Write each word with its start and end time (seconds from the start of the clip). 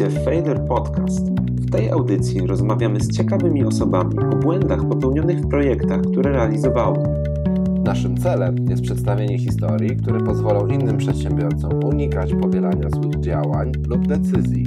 Słuchacie 0.00 0.24
Failure 0.24 0.60
Podcast. 0.60 1.30
W 1.40 1.70
tej 1.70 1.90
audycji 1.90 2.46
rozmawiamy 2.46 3.00
z 3.00 3.16
ciekawymi 3.16 3.64
osobami 3.64 4.18
o 4.18 4.36
błędach 4.36 4.88
popełnionych 4.88 5.40
w 5.40 5.48
projektach, 5.48 6.00
które 6.00 6.32
realizowały. 6.32 6.98
Naszym 7.84 8.16
celem 8.16 8.56
jest 8.68 8.82
przedstawienie 8.82 9.38
historii, 9.38 9.96
które 9.96 10.20
pozwolą 10.20 10.66
innym 10.66 10.96
przedsiębiorcom 10.96 11.84
unikać 11.84 12.34
powielania 12.34 12.90
złych 12.90 13.20
działań 13.20 13.72
lub 13.88 14.06
decyzji. 14.06 14.66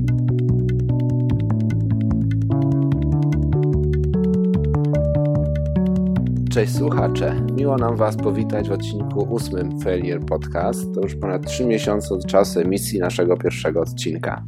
Cześć 6.52 6.76
słuchacze, 6.76 7.42
miło 7.58 7.78
nam 7.78 7.96
Was 7.96 8.16
powitać 8.16 8.70
w 8.70 8.72
odcinku 8.72 9.34
ósmym 9.34 9.80
Failure 9.80 10.26
Podcast. 10.26 10.94
To 10.94 11.02
już 11.02 11.16
ponad 11.16 11.46
trzy 11.46 11.66
miesiące 11.66 12.16
od 12.16 12.26
czasu 12.26 12.60
emisji 12.60 13.00
naszego 13.00 13.38
pierwszego 13.38 13.82
odcinka. 13.82 14.44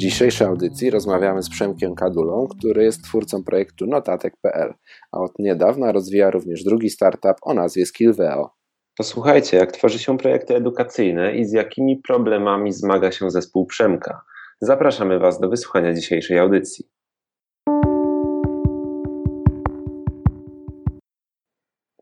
W 0.00 0.02
dzisiejszej 0.02 0.46
audycji 0.46 0.90
rozmawiamy 0.90 1.42
z 1.42 1.50
Przemkiem 1.50 1.94
Kadulą, 1.94 2.48
który 2.58 2.84
jest 2.84 3.04
twórcą 3.04 3.44
projektu 3.44 3.86
notatek.pl, 3.86 4.74
a 5.12 5.20
od 5.20 5.38
niedawna 5.38 5.92
rozwija 5.92 6.30
również 6.30 6.64
drugi 6.64 6.90
startup 6.90 7.36
o 7.42 7.54
nazwie 7.54 7.86
Skillveo. 7.86 8.50
Posłuchajcie, 8.96 9.56
jak 9.56 9.72
tworzy 9.72 9.98
się 9.98 10.18
projekty 10.18 10.56
edukacyjne 10.56 11.36
i 11.36 11.44
z 11.44 11.52
jakimi 11.52 11.96
problemami 11.96 12.72
zmaga 12.72 13.12
się 13.12 13.30
zespół 13.30 13.66
Przemka. 13.66 14.20
Zapraszamy 14.60 15.18
Was 15.18 15.40
do 15.40 15.48
wysłuchania 15.48 15.94
dzisiejszej 15.94 16.38
audycji. 16.38 16.88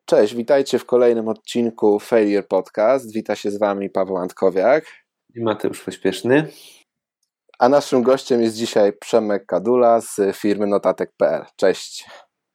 Cześć, 0.05 0.35
witajcie 0.35 0.79
w 0.79 0.87
kolejnym 0.87 1.29
odcinku 1.29 1.99
Failure 1.99 2.43
Podcast. 2.43 3.13
Wita 3.13 3.37
się 3.37 3.51
z 3.51 3.59
Wami 3.59 3.91
Paweł 3.91 4.17
Antkowiak 4.17 4.85
i 5.35 5.41
Mateusz 5.41 5.85
Pośpieszny. 5.85 6.49
A 7.59 7.69
naszym 7.69 8.03
gościem 8.03 8.43
jest 8.43 8.57
dzisiaj 8.57 8.93
Przemek 8.93 9.47
Kadula 9.47 10.01
z 10.01 10.21
firmy 10.37 10.67
notatek.pl. 10.67 11.45
Cześć. 11.57 12.11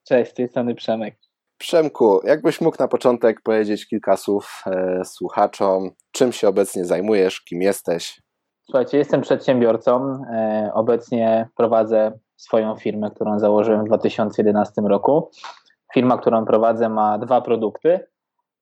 Cześć, 0.07 0.31
z 0.31 0.33
tej 0.33 0.47
strony 0.47 0.75
Przemek. 0.75 1.15
Przemku, 1.57 2.19
jakbyś 2.23 2.61
mógł 2.61 2.77
na 2.79 2.87
początek 2.87 3.41
powiedzieć 3.41 3.87
kilka 3.87 4.17
słów 4.17 4.63
e, 4.65 5.05
słuchaczom, 5.05 5.91
czym 6.11 6.31
się 6.31 6.47
obecnie 6.47 6.85
zajmujesz, 6.85 7.41
kim 7.41 7.61
jesteś? 7.61 8.21
Słuchajcie, 8.65 8.97
jestem 8.97 9.21
przedsiębiorcą. 9.21 10.23
E, 10.33 10.71
obecnie 10.73 11.49
prowadzę 11.55 12.11
swoją 12.35 12.75
firmę, 12.75 13.11
którą 13.15 13.39
założyłem 13.39 13.83
w 13.83 13.87
2011 13.87 14.81
roku. 14.81 15.29
Firma, 15.93 16.17
którą 16.17 16.45
prowadzę, 16.45 16.89
ma 16.89 17.17
dwa 17.17 17.41
produkty. 17.41 17.99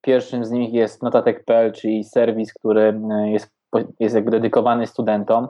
Pierwszym 0.01 0.45
z 0.45 0.51
nich 0.51 0.73
jest 0.73 1.03
notatek.pl, 1.03 1.71
czyli 1.71 2.03
serwis, 2.03 2.53
który 2.53 2.99
e, 3.11 3.31
jest, 3.31 3.51
jest 3.99 4.15
jakby 4.15 4.31
dedykowany 4.31 4.87
studentom. 4.87 5.47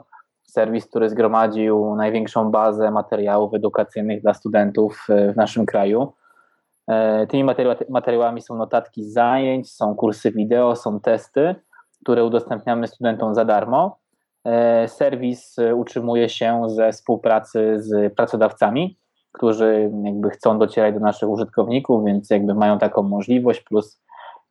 Serwis, 0.52 0.86
który 0.86 1.08
zgromadził 1.08 1.96
największą 1.96 2.50
bazę 2.50 2.90
materiałów 2.90 3.54
edukacyjnych 3.54 4.22
dla 4.22 4.34
studentów 4.34 5.06
e, 5.08 5.32
w 5.32 5.36
naszym 5.36 5.66
kraju. 5.66 6.12
E, 6.88 7.26
tymi 7.26 7.44
materiałami 7.88 8.42
są 8.42 8.56
notatki 8.56 9.04
z 9.04 9.12
zajęć, 9.12 9.72
są 9.72 9.94
kursy 9.94 10.30
wideo, 10.30 10.76
są 10.76 11.00
testy, 11.00 11.54
które 12.04 12.24
udostępniamy 12.24 12.86
studentom 12.86 13.34
za 13.34 13.44
darmo. 13.44 14.02
Serwis 14.86 15.56
utrzymuje 15.74 16.28
się 16.28 16.62
ze 16.66 16.92
współpracy 16.92 17.74
z 17.76 18.14
pracodawcami, 18.14 18.98
którzy 19.32 19.90
jakby 20.04 20.30
chcą 20.30 20.58
docierać 20.58 20.94
do 20.94 21.00
naszych 21.00 21.28
użytkowników, 21.28 22.04
więc 22.04 22.30
jakby 22.30 22.54
mają 22.54 22.78
taką 22.78 23.02
możliwość, 23.02 23.60
plus 23.60 23.96
e, 23.96 24.01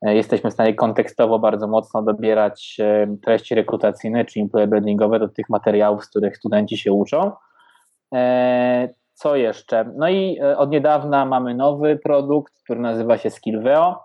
jesteśmy 0.02 0.50
w 0.50 0.54
stanie 0.54 0.74
kontekstowo 0.74 1.40
bardzo 1.40 1.68
mocno 1.68 2.02
dobierać 2.02 2.78
e, 2.80 3.16
treści 3.24 3.56
rekrutacyjne 3.56 4.26
czy 4.26 4.40
employer 4.40 4.70
brandingowe 4.70 5.20
do 5.20 5.28
tych 5.28 5.50
materiałów, 5.50 6.06
z 6.06 6.10
których 6.10 6.38
studenci 6.38 6.78
się 6.78 6.92
uczą. 6.92 7.32
E, 8.14 8.90
co 9.14 9.36
jeszcze? 9.36 9.94
No 9.98 10.10
i 10.10 10.40
od 10.58 10.72
niedawna 10.72 11.26
mamy 11.26 11.56
nowy 11.56 12.00
produkt, 12.04 12.54
który 12.64 12.80
nazywa 12.80 13.18
się 13.18 13.30
Skillveo. 13.30 14.02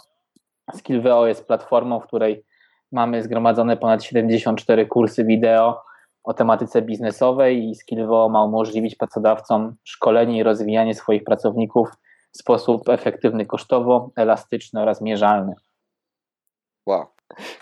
Skillveo 0.75 1.26
jest 1.26 1.47
platformą, 1.47 2.00
w 2.00 2.06
której 2.06 2.44
mamy 2.93 3.22
zgromadzone 3.22 3.76
ponad 3.76 4.04
74 4.04 4.87
kursy 4.87 5.25
wideo, 5.25 5.82
o 6.25 6.34
tematyce 6.34 6.82
biznesowej 6.82 7.69
i 7.69 7.75
Skillvo 7.75 8.28
ma 8.28 8.44
umożliwić 8.44 8.94
pracodawcom 8.94 9.76
szkolenie 9.84 10.38
i 10.38 10.43
rozwijanie 10.43 10.94
swoich 10.94 11.25
pracowników 11.25 11.88
w 12.32 12.38
sposób 12.38 12.88
efektywny 12.88 13.47
kosztowo, 13.47 14.10
elastyczny 14.16 14.82
oraz 14.82 15.00
mierzalny. 15.00 15.54
Wow. 16.86 17.06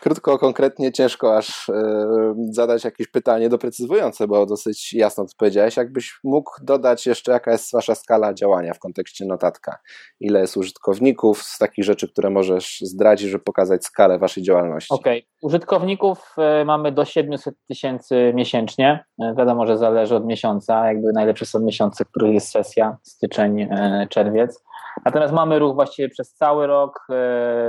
Krótko, 0.00 0.38
konkretnie, 0.38 0.92
ciężko 0.92 1.36
aż 1.36 1.68
yy, 1.68 2.34
zadać 2.50 2.84
jakieś 2.84 3.08
pytanie 3.08 3.48
doprecyzowujące, 3.48 4.26
bo 4.26 4.46
dosyć 4.46 4.92
jasno 4.92 5.24
odpowiedziałeś. 5.24 5.76
Jakbyś 5.76 6.18
mógł 6.24 6.50
dodać 6.62 7.06
jeszcze, 7.06 7.32
jaka 7.32 7.52
jest 7.52 7.72
wasza 7.72 7.94
skala 7.94 8.34
działania 8.34 8.74
w 8.74 8.78
kontekście 8.78 9.24
notatka? 9.26 9.78
Ile 10.20 10.40
jest 10.40 10.56
użytkowników 10.56 11.42
z 11.42 11.58
takich 11.58 11.84
rzeczy, 11.84 12.08
które 12.08 12.30
możesz 12.30 12.80
zdradzić, 12.80 13.28
żeby 13.28 13.44
pokazać 13.44 13.84
skalę 13.84 14.18
waszej 14.18 14.42
działalności? 14.42 14.94
Okej, 14.94 15.18
okay. 15.18 15.30
użytkowników 15.42 16.34
y, 16.62 16.64
mamy 16.64 16.92
do 16.92 17.04
700 17.04 17.54
tysięcy 17.68 18.32
miesięcznie. 18.34 19.04
Y, 19.22 19.34
wiadomo, 19.38 19.66
że 19.66 19.78
zależy 19.78 20.16
od 20.16 20.26
miesiąca. 20.26 20.86
Jakby 20.86 21.12
najlepsze 21.12 21.46
są 21.46 21.60
miesiące, 21.60 22.04
których 22.04 22.34
jest 22.34 22.48
sesja, 22.48 22.96
styczeń, 23.02 23.68
czerwiec. 24.10 24.64
Natomiast 25.04 25.32
mamy 25.32 25.58
ruch 25.58 25.74
właściwie 25.74 26.08
przez 26.08 26.34
cały 26.34 26.66
rok. 26.66 27.06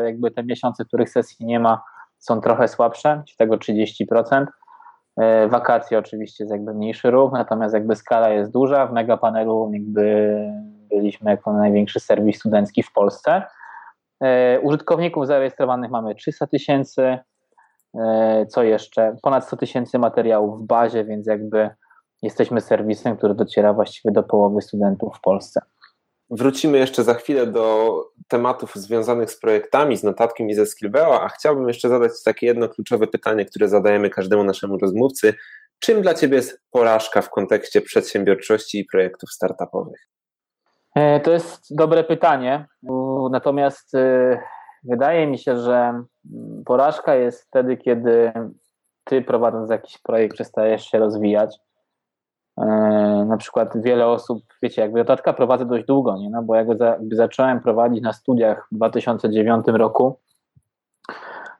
Jakby 0.06 0.31
te 0.31 0.44
miesiące, 0.44 0.84
w 0.84 0.88
których 0.88 1.09
sesji 1.09 1.46
nie 1.46 1.59
ma, 1.59 1.81
są 2.18 2.41
trochę 2.41 2.68
słabsze, 2.68 3.23
tego 3.38 3.56
30%. 3.56 4.46
E, 5.18 5.47
wakacje 5.47 6.00
oczywiście 6.00 6.44
jest 6.44 6.51
jakby 6.51 6.74
mniejszy 6.74 7.12
ruch, 7.12 7.31
natomiast 7.34 7.74
jakby 7.74 7.95
skala 7.95 8.29
jest 8.29 8.51
duża. 8.51 8.88
W 8.88 8.94
Megapanelu 8.94 9.72
jakby 9.74 10.35
byliśmy 10.90 11.31
jako 11.31 11.53
największy 11.53 12.00
serwis 12.00 12.40
studencki 12.40 12.84
w 12.84 12.94
Polsce. 12.94 13.44
E, 14.24 14.59
użytkowników 14.59 15.28
zarejestrowanych 15.28 15.91
mamy 15.91 16.16
300 16.16 16.47
tysięcy. 16.47 17.18
E, 18.00 18.45
co 18.45 18.63
jeszcze? 18.63 19.16
Ponad 19.22 19.45
100 19.45 19.57
tysięcy 19.57 20.00
materiałów 20.00 20.62
w 20.62 20.66
bazie, 20.68 21.03
więc 21.03 21.28
jakby 21.28 21.69
jesteśmy 22.22 22.62
serwisem, 22.62 23.18
który 23.18 23.35
dociera 23.35 23.74
właściwie 23.74 24.12
do 24.12 24.24
połowy 24.24 24.62
studentów 24.62 25.18
w 25.18 25.22
Polsce. 25.22 25.62
Wrócimy 26.30 26.78
jeszcze 26.78 27.03
za 27.03 27.13
chwilę 27.13 27.47
do 27.47 27.96
tematów 28.28 28.75
związanych 28.75 29.31
z 29.31 29.40
projektami, 29.40 29.97
z 29.97 30.03
notatkiem 30.03 30.50
i 30.50 30.53
ze 30.53 30.66
Skillbeo, 30.66 31.22
a 31.22 31.30
chciałbym 31.30 31.68
jeszcze 31.68 31.90
zadać 31.90 32.12
takie 32.25 32.46
jedno 32.46 32.69
kluczowe 32.69 33.08
pytanie, 33.08 33.46
które 33.46 33.68
zadajemy 33.68 34.09
każdemu 34.09 34.44
naszemu 34.44 34.78
rozmówcy. 34.78 35.34
Czym 35.80 36.02
dla 36.02 36.13
Ciebie 36.13 36.36
jest 36.36 36.62
porażka 36.72 37.22
w 37.22 37.30
kontekście 37.30 37.81
przedsiębiorczości 37.81 38.80
i 38.80 38.86
projektów 38.86 39.31
startupowych? 39.31 40.08
E, 40.96 41.19
to 41.19 41.31
jest 41.31 41.75
dobre 41.75 42.03
pytanie. 42.03 42.68
Natomiast 43.31 43.96
e, 43.96 44.40
wydaje 44.84 45.28
mi 45.28 45.40
się, 45.40 45.57
że 45.57 45.75
mm, 45.75 46.63
porażka 46.66 47.16
jest 47.16 47.44
wtedy, 47.44 47.78
kiedy 47.78 48.31
ty 49.03 49.22
prowadząc 49.22 49.69
jakiś 49.69 49.97
projekt 49.97 50.34
przestajesz 50.34 50.86
się 50.86 51.00
rozwijać 51.00 51.57
na 53.27 53.38
przykład 53.38 53.81
wiele 53.81 54.07
osób, 54.07 54.43
wiecie, 54.61 54.81
jakby 54.81 54.99
notatka 54.99 55.33
prowadzę 55.33 55.66
dość 55.66 55.85
długo, 55.85 56.17
nie? 56.17 56.29
No, 56.29 56.43
bo 56.43 56.55
ja 56.55 56.66
go 56.66 56.77
za, 56.77 56.97
zacząłem 57.11 57.59
prowadzić 57.59 58.03
na 58.03 58.13
studiach 58.13 58.67
w 58.71 58.75
2009 58.75 59.66
roku, 59.67 60.19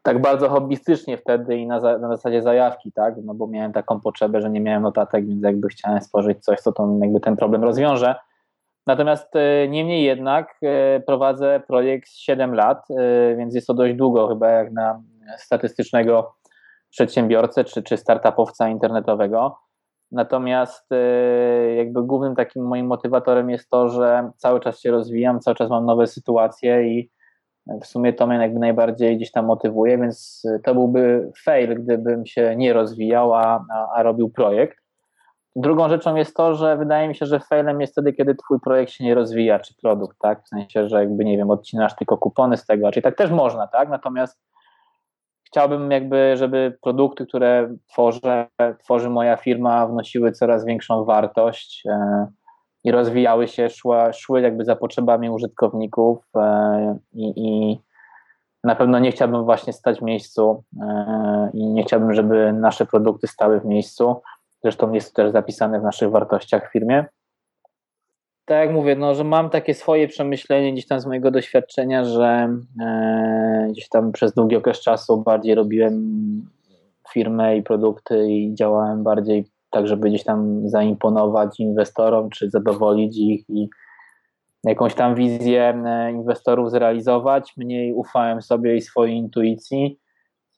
tak 0.04 0.22
bardzo 0.22 0.50
hobbystycznie 0.50 1.18
wtedy 1.18 1.58
i 1.58 1.68
na, 1.68 1.80
na 1.80 2.08
zasadzie 2.08 2.42
zajawki, 2.42 2.92
tak, 2.92 3.16
no 3.24 3.34
bo 3.34 3.48
miałem 3.48 3.74
taką 3.74 4.00
potrzebę, 4.00 4.42
że 4.42 4.50
nie 4.50 4.62
miałem 4.62 4.84
notatek, 4.84 5.28
więc 5.28 5.44
jakby 5.44 5.68
chciałem 5.68 6.02
stworzyć 6.02 6.44
coś, 6.44 6.60
co 6.60 6.72
to 6.72 6.98
jakby 7.02 7.20
ten 7.20 7.36
problem 7.36 7.64
rozwiąże. 7.64 8.16
Natomiast 8.88 9.36
e, 9.36 9.68
niemniej 9.68 10.04
jednak 10.04 10.58
e, 10.64 11.00
prowadzę 11.00 11.62
projekt 11.68 12.10
7 12.10 12.54
lat, 12.54 12.88
więc 13.38 13.56
jest 13.56 13.68
to 13.68 13.74
dość 13.74 13.96
długo 13.96 14.28
chyba 14.28 14.50
jak 14.50 14.72
na 14.72 15.02
statystycznego 15.38 16.36
przedsiębiorcę 16.90 17.64
czy, 17.64 17.84
czy 17.84 17.98
startupowca 17.98 18.70
internetowego. 18.70 19.58
Natomiast 20.12 20.92
y, 20.92 21.76
jakby 21.78 22.04
głównym 22.04 22.36
takim 22.36 22.68
moim 22.68 22.88
motywatorem 22.88 23.50
jest 23.50 23.70
to, 23.70 23.90
że 23.90 24.32
cały 24.38 24.60
czas 24.60 24.80
się 24.80 24.92
rozwijam, 24.92 25.40
cały 25.40 25.56
czas 25.56 25.70
mam 25.70 25.86
nowe 25.86 26.08
sytuacje 26.08 26.88
i 26.88 27.10
w 27.82 27.86
sumie 27.86 28.14
to 28.14 28.28
mnie 28.28 28.38
jakby 28.38 28.60
najbardziej 28.60 29.18
gdzieś 29.18 29.32
tam 29.32 29.46
motywuje, 29.46 29.98
więc 29.98 30.44
to 30.64 30.74
byłby 30.74 31.32
fail, 31.44 31.84
gdybym 31.84 32.26
się 32.26 32.56
nie 32.56 32.74
rozwijał, 32.74 33.34
a, 33.34 33.66
a, 33.96 34.04
robił 34.04 34.30
projekt. 34.30 34.78
Drugą 35.56 35.90
rzeczą 35.90 36.16
jest 36.16 36.36
to, 36.36 36.56
że 36.56 36.78
wydaje 36.78 37.08
mi 37.08 37.16
się, 37.16 37.26
że 37.26 37.40
failem 37.40 37.82
jest 37.82 37.94
wtedy, 37.94 38.14
kiedy 38.14 38.36
twój 38.36 38.60
projekt 38.60 38.92
się 38.92 39.04
nie 39.04 39.16
rozwija, 39.16 39.60
czy 39.60 39.74
produkt, 39.82 40.18
tak? 40.20 40.44
W 40.44 40.48
sensie, 40.48 40.90
że 40.90 41.00
jakby, 41.00 41.26
nie 41.26 41.38
wiem, 41.38 41.50
odcinasz 41.50 41.96
tylko 41.96 42.18
kupony 42.18 42.58
z 42.58 42.66
tego, 42.66 42.92
czyli 42.92 43.04
tak 43.04 43.16
też 43.16 43.32
można, 43.32 43.68
tak? 43.68 43.90
Natomiast 43.90 44.42
chciałbym 45.46 45.92
jakby, 45.92 46.38
żeby 46.38 46.78
produkty, 46.82 47.26
które 47.26 47.76
tworzę, 47.92 48.48
tworzy 48.84 49.10
moja 49.10 49.38
firma, 49.38 49.88
wnosiły 49.88 50.32
coraz 50.32 50.66
większą 50.66 51.06
wartość 51.06 51.84
e, 51.86 52.28
i 52.84 52.92
rozwijały 52.92 53.48
się, 53.48 53.70
szła, 53.70 54.14
szły 54.14 54.42
jakby 54.42 54.66
za 54.66 54.76
potrzebami 54.76 55.30
użytkowników 55.30 56.26
e, 56.36 56.98
i, 57.14 57.34
i 57.36 57.80
na 58.64 58.76
pewno 58.76 59.00
nie 59.00 59.12
chciałbym 59.12 59.44
właśnie 59.44 59.74
stać 59.74 60.00
w 60.00 60.04
miejscu 60.04 60.64
e, 60.82 61.50
i 61.54 61.66
nie 61.66 61.84
chciałbym, 61.84 62.14
żeby 62.14 62.54
nasze 62.54 62.86
produkty 62.86 63.28
stały 63.28 63.60
w 63.60 63.66
miejscu, 63.66 64.22
Zresztą 64.66 64.92
jest 64.92 65.16
to 65.16 65.24
też 65.24 65.32
zapisane 65.32 65.80
w 65.80 65.84
naszych 65.84 66.12
wartościach 66.12 66.70
w 66.70 66.72
firmie. 66.72 67.06
Tak 68.46 68.66
jak 68.66 68.72
mówię, 68.72 68.96
no, 68.96 69.16
że 69.16 69.24
mam 69.24 69.50
takie 69.50 69.74
swoje 69.74 70.08
przemyślenie 70.08 70.74
gdzieś 70.74 70.88
tam 70.88 71.00
z 71.00 71.06
mojego 71.06 71.32
doświadczenia, 71.32 72.04
że 72.04 72.58
e, 72.82 73.68
gdzieś 73.72 73.90
tam 73.90 74.12
przez 74.12 74.34
długi 74.34 74.56
okres 74.56 74.82
czasu 74.82 75.18
bardziej 75.18 75.56
robiłem 75.56 76.02
firmę 77.14 77.58
i 77.58 77.64
produkty 77.64 78.32
i 78.32 78.56
działałem 78.56 79.04
bardziej 79.04 79.46
tak, 79.70 79.88
żeby 79.88 80.10
gdzieś 80.10 80.24
tam 80.24 80.70
zaimponować 80.70 81.60
inwestorom, 81.60 82.30
czy 82.30 82.50
zadowolić 82.50 83.18
ich 83.18 83.50
i 83.50 83.70
jakąś 84.64 84.94
tam 84.94 85.16
wizję 85.16 85.82
e, 85.86 86.12
inwestorów 86.12 86.72
zrealizować. 86.72 87.54
Mniej 87.58 87.94
ufałem 87.94 88.42
sobie 88.42 88.76
i 88.76 88.82
swojej 88.82 89.16
intuicji. 89.16 90.00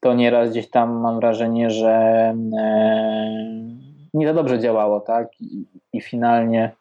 To 0.01 0.13
nieraz 0.13 0.49
gdzieś 0.49 0.69
tam 0.69 0.99
mam 0.99 1.19
wrażenie, 1.19 1.69
że 1.69 1.91
e, 2.59 3.27
nie 4.13 4.27
za 4.27 4.33
dobrze 4.33 4.59
działało, 4.59 4.99
tak? 4.99 5.27
I, 5.41 5.65
i 5.93 6.01
finalnie, 6.01 6.71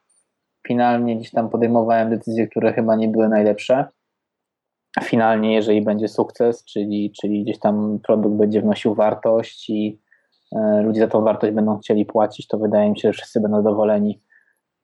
finalnie 0.67 1.17
gdzieś 1.17 1.31
tam 1.31 1.51
podejmowałem 1.51 2.11
decyzje, 2.11 2.49
które 2.49 2.73
chyba 2.73 2.97
nie 2.97 3.09
były 3.09 3.29
najlepsze. 3.29 3.87
Finalnie, 5.05 5.55
jeżeli 5.55 5.83
będzie 5.83 6.09
sukces, 6.09 6.65
czyli, 6.65 7.13
czyli 7.21 7.45
gdzieś 7.45 7.59
tam 7.59 7.99
produkt 8.07 8.37
będzie 8.37 8.63
wnosił 8.63 8.95
wartość 8.95 9.71
i 9.71 10.01
e, 10.57 10.83
ludzie 10.83 11.01
za 11.01 11.09
tą 11.09 11.23
wartość 11.23 11.55
będą 11.55 11.79
chcieli 11.79 12.07
płacić, 12.07 12.47
to 12.47 12.59
wydaje 12.59 12.91
mi 12.91 13.01
się, 13.01 13.09
że 13.09 13.13
wszyscy 13.13 13.41
będą 13.41 13.57
zadowoleni. 13.57 14.23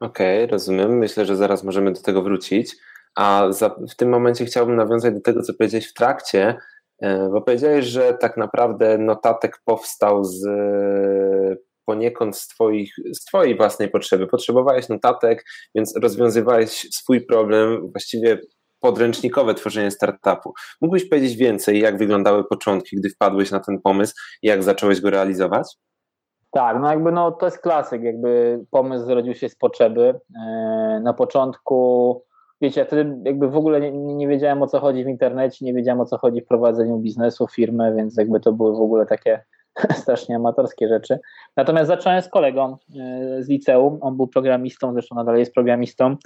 Okej, 0.01 0.45
okay, 0.45 0.53
rozumiem. 0.53 0.99
Myślę, 0.99 1.25
że 1.25 1.37
zaraz 1.37 1.65
możemy 1.65 1.93
do 1.93 2.01
tego 2.01 2.23
wrócić. 2.23 2.77
A 3.17 3.47
za, 3.51 3.77
w 3.91 3.95
tym 3.97 4.09
momencie 4.09 4.45
chciałbym 4.45 4.77
nawiązać 4.77 5.15
do 5.15 5.21
tego, 5.21 5.43
co 5.43 5.55
powiedziałeś 5.55 5.91
w 5.91 5.95
trakcie, 5.95 6.57
e, 7.03 7.29
bo 7.29 7.43
powiedziałeś, 7.43 7.85
że 7.85 8.15
tak 8.15 8.37
naprawdę 8.37 8.99
notatek 8.99 9.59
powstał 9.65 10.25
z 10.25 10.47
poniekąd 11.85 12.37
z, 12.37 12.49
twoich, 12.49 12.95
z 13.13 13.25
Twojej 13.25 13.57
własnej 13.57 13.89
potrzeby. 13.89 14.27
Potrzebowałeś 14.27 14.89
notatek, 14.89 15.45
więc 15.75 15.97
rozwiązywałeś 15.97 16.71
swój 16.71 17.27
problem, 17.27 17.91
właściwie 17.91 18.39
podręcznikowe 18.81 19.55
tworzenie 19.55 19.91
startupu. 19.91 20.53
Mógłbyś 20.81 21.09
powiedzieć 21.09 21.37
więcej, 21.37 21.81
jak 21.81 21.99
wyglądały 21.99 22.45
początki, 22.45 22.97
gdy 22.97 23.11
wpadłeś 23.11 23.51
na 23.51 23.61
ten 23.61 23.81
pomysł 23.81 24.15
jak 24.43 24.63
zacząłeś 24.63 25.01
go 25.01 25.11
realizować? 25.11 25.77
Tak, 26.51 26.77
no 26.81 26.91
jakby 26.91 27.13
no, 27.13 27.33
to 27.33 27.47
jest 27.47 27.59
klasyk, 27.59 28.03
jakby 28.03 28.61
pomysł 28.71 29.05
zrodził 29.05 29.35
się 29.35 29.49
z 29.49 29.57
potrzeby. 29.57 30.21
E, 30.47 31.01
na 31.03 31.13
początku, 31.13 32.25
wiecie, 32.61 32.81
ja 32.81 32.87
wtedy 32.87 33.17
jakby 33.25 33.49
w 33.49 33.57
ogóle 33.57 33.81
nie, 33.81 33.93
nie 33.93 34.29
wiedziałem 34.29 34.63
o 34.63 34.67
co 34.67 34.81
chodzi 34.81 35.05
w 35.05 35.09
internecie, 35.09 35.65
nie 35.65 35.75
wiedziałem 35.75 36.01
o 36.01 36.05
co 36.05 36.19
chodzi 36.19 36.41
w 36.41 36.47
prowadzeniu 36.47 36.99
biznesu, 36.99 37.47
firmy, 37.47 37.95
więc 37.97 38.17
jakby 38.17 38.41
to 38.41 38.53
były 38.53 38.77
w 38.77 38.81
ogóle 38.81 39.07
takie 39.07 39.45
strasznie 40.03 40.37
amatorskie 40.37 40.89
rzeczy. 40.89 41.19
Natomiast 41.57 41.89
zacząłem 41.89 42.23
z 42.23 42.29
kolegą 42.29 42.77
e, 43.01 43.43
z 43.43 43.49
liceum, 43.49 43.99
on 44.01 44.17
był 44.17 44.27
programistą, 44.27 44.93
zresztą 44.93 45.15
nadal 45.17 45.39
jest 45.39 45.55
programistą 45.55 46.17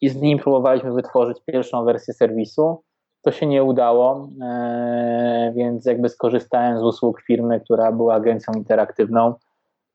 i 0.00 0.08
z 0.08 0.16
nim 0.16 0.38
próbowaliśmy 0.38 0.92
wytworzyć 0.92 1.38
pierwszą 1.46 1.84
wersję 1.84 2.14
serwisu. 2.14 2.82
To 3.22 3.32
się 3.32 3.46
nie 3.46 3.64
udało, 3.64 4.28
e, 4.42 5.52
więc 5.56 5.86
jakby 5.86 6.08
skorzystałem 6.08 6.78
z 6.78 6.82
usług 6.82 7.22
firmy, 7.22 7.60
która 7.60 7.92
była 7.92 8.14
agencją 8.14 8.54
interaktywną. 8.54 9.34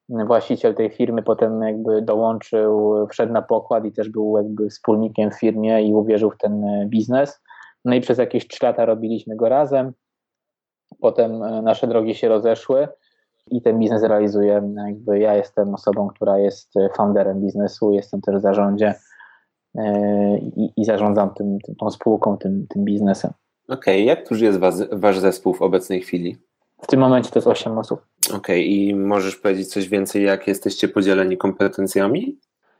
Właściciel 0.10 0.76
tej 0.76 0.90
firmy 0.90 1.24
potem 1.24 1.62
jakby 1.62 2.02
dołączył, 2.02 2.94
wszedł 3.10 3.34
na 3.34 3.42
pokład 3.42 3.86
i 3.86 3.92
też 3.92 4.10
był 4.10 4.38
jakby 4.38 4.70
wspólnikiem 4.70 5.32
w 5.32 5.40
firmie 5.40 5.82
i 5.82 5.94
uwierzył 5.94 6.32
w 6.32 6.38
ten 6.38 6.66
biznes. 6.90 7.42
No 7.86 7.96
i 7.96 8.02
przez 8.02 8.18
jakieś 8.18 8.48
trzy 8.48 8.66
lata 8.66 8.86
robiliśmy 8.86 9.36
go 9.36 9.50
razem. 9.50 9.94
Potem 11.02 11.44
e, 11.44 11.62
nasze 11.62 11.88
drogi 11.88 12.16
się 12.16 12.30
rozeszły 12.30 12.88
i 13.52 13.62
ten 13.62 13.80
biznes 13.80 14.04
realizuję. 14.04 14.74
Jakby 14.88 15.20
ja 15.20 15.36
jestem 15.36 15.74
osobą, 15.74 16.08
która 16.08 16.40
jest 16.40 16.78
e, 16.78 16.90
founderem 16.98 17.42
biznesu, 17.42 17.92
jestem 17.92 18.22
też 18.22 18.36
w 18.36 18.42
zarządzie 18.42 18.96
e, 19.76 20.38
i, 20.38 20.74
i 20.78 20.86
zarządzam 20.86 21.34
tym, 21.34 21.58
tym, 21.66 21.76
tą 21.76 21.90
spółką, 21.92 22.38
tym, 22.38 22.66
tym 22.70 22.86
biznesem. 22.86 23.32
Okej, 23.68 24.04
okay. 24.04 24.16
jak 24.16 24.30
duży 24.30 24.46
jest 24.46 24.60
was, 24.60 24.84
wasz 24.92 25.20
zespół 25.20 25.54
w 25.54 25.62
obecnej 25.62 26.02
chwili? 26.02 26.38
W 26.82 26.88
tym 26.88 27.00
momencie 27.00 27.32
to 27.32 27.40
jest 27.40 27.48
8 27.48 27.78
osób. 27.78 28.02
Okej, 28.28 28.38
okay. 28.38 28.62
i 28.62 28.96
możesz 28.96 29.36
powiedzieć 29.36 29.68
coś 29.74 29.90
więcej, 29.90 30.24
jak 30.24 30.48
jesteście 30.48 30.88
podzieleni 30.88 31.38
kompetencjami? 31.38 32.38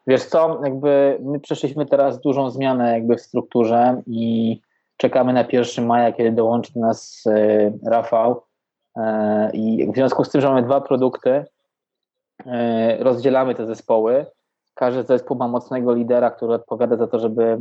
Wiesz 0.08 0.26
co, 0.26 0.62
jakby 0.64 1.18
my 1.22 1.40
przeszliśmy 1.40 1.86
teraz 1.86 2.22
dużą 2.22 2.50
zmianę 2.50 2.94
jakby 2.94 3.16
w 3.16 3.22
strukturze 3.22 4.02
i 4.08 4.60
Czekamy 4.98 5.34
na 5.34 5.46
1 5.52 5.86
maja, 5.86 6.12
kiedy 6.12 6.32
dołączy 6.32 6.74
do 6.74 6.80
nas 6.80 7.24
e, 7.28 7.72
Rafał. 7.86 8.42
E, 8.98 9.52
I 9.54 9.92
w 9.92 9.96
związku 9.96 10.24
z 10.24 10.30
tym, 10.30 10.42
że 10.42 10.48
mamy 10.48 10.64
dwa 10.64 10.82
produkty, 10.82 11.46
e, 12.46 13.04
rozdzielamy 13.04 13.56
te 13.56 13.66
zespoły. 13.66 14.26
Każdy 14.74 15.04
zespół 15.04 15.38
ma 15.38 15.48
mocnego 15.48 15.94
lidera, 15.94 16.32
który 16.32 16.54
odpowiada 16.54 16.98
za 16.98 17.08
to, 17.08 17.20
żeby 17.20 17.58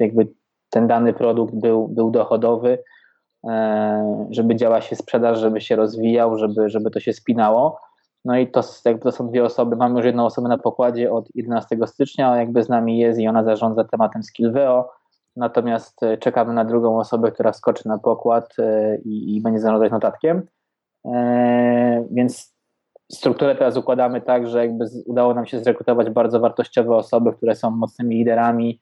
jakby 0.00 0.28
ten 0.70 0.86
dany 0.86 1.12
produkt 1.12 1.54
był, 1.54 1.88
był 1.88 2.10
dochodowy, 2.10 2.78
żeby 4.30 4.56
działa 4.56 4.80
się 4.80 4.96
sprzedaż, 4.96 5.38
żeby 5.38 5.60
się 5.60 5.76
rozwijał, 5.76 6.38
żeby, 6.38 6.70
żeby 6.70 6.90
to 6.90 7.00
się 7.00 7.12
spinało. 7.12 7.80
No 8.24 8.38
i 8.38 8.46
to, 8.46 8.60
jakby 8.84 9.02
to 9.02 9.12
są 9.12 9.28
dwie 9.28 9.44
osoby. 9.44 9.76
Mamy 9.76 9.94
już 9.96 10.06
jedną 10.06 10.26
osobę 10.26 10.48
na 10.48 10.58
pokładzie 10.58 11.12
od 11.12 11.28
11 11.34 11.76
stycznia, 11.86 12.36
jakby 12.36 12.62
z 12.62 12.68
nami 12.68 12.98
jest 12.98 13.18
i 13.18 13.28
ona 13.28 13.44
zarządza 13.44 13.84
tematem 13.84 14.22
Skillveo 14.22 14.90
natomiast 15.36 16.02
e, 16.02 16.18
czekamy 16.18 16.54
na 16.54 16.64
drugą 16.64 16.98
osobę, 16.98 17.32
która 17.32 17.52
wskoczy 17.52 17.88
na 17.88 17.98
pokład 17.98 18.54
e, 18.58 18.96
i, 18.96 19.36
i 19.36 19.40
będzie 19.40 19.60
zarządzać 19.60 19.92
notatkiem. 19.92 20.42
E, 21.06 22.04
więc 22.10 22.54
strukturę 23.12 23.54
teraz 23.54 23.76
układamy 23.76 24.20
tak, 24.20 24.46
że 24.46 24.58
jakby 24.58 24.84
udało 25.06 25.34
nam 25.34 25.46
się 25.46 25.60
zrekrutować 25.60 26.10
bardzo 26.10 26.40
wartościowe 26.40 26.96
osoby, 26.96 27.32
które 27.32 27.54
są 27.54 27.70
mocnymi 27.70 28.16
liderami, 28.16 28.80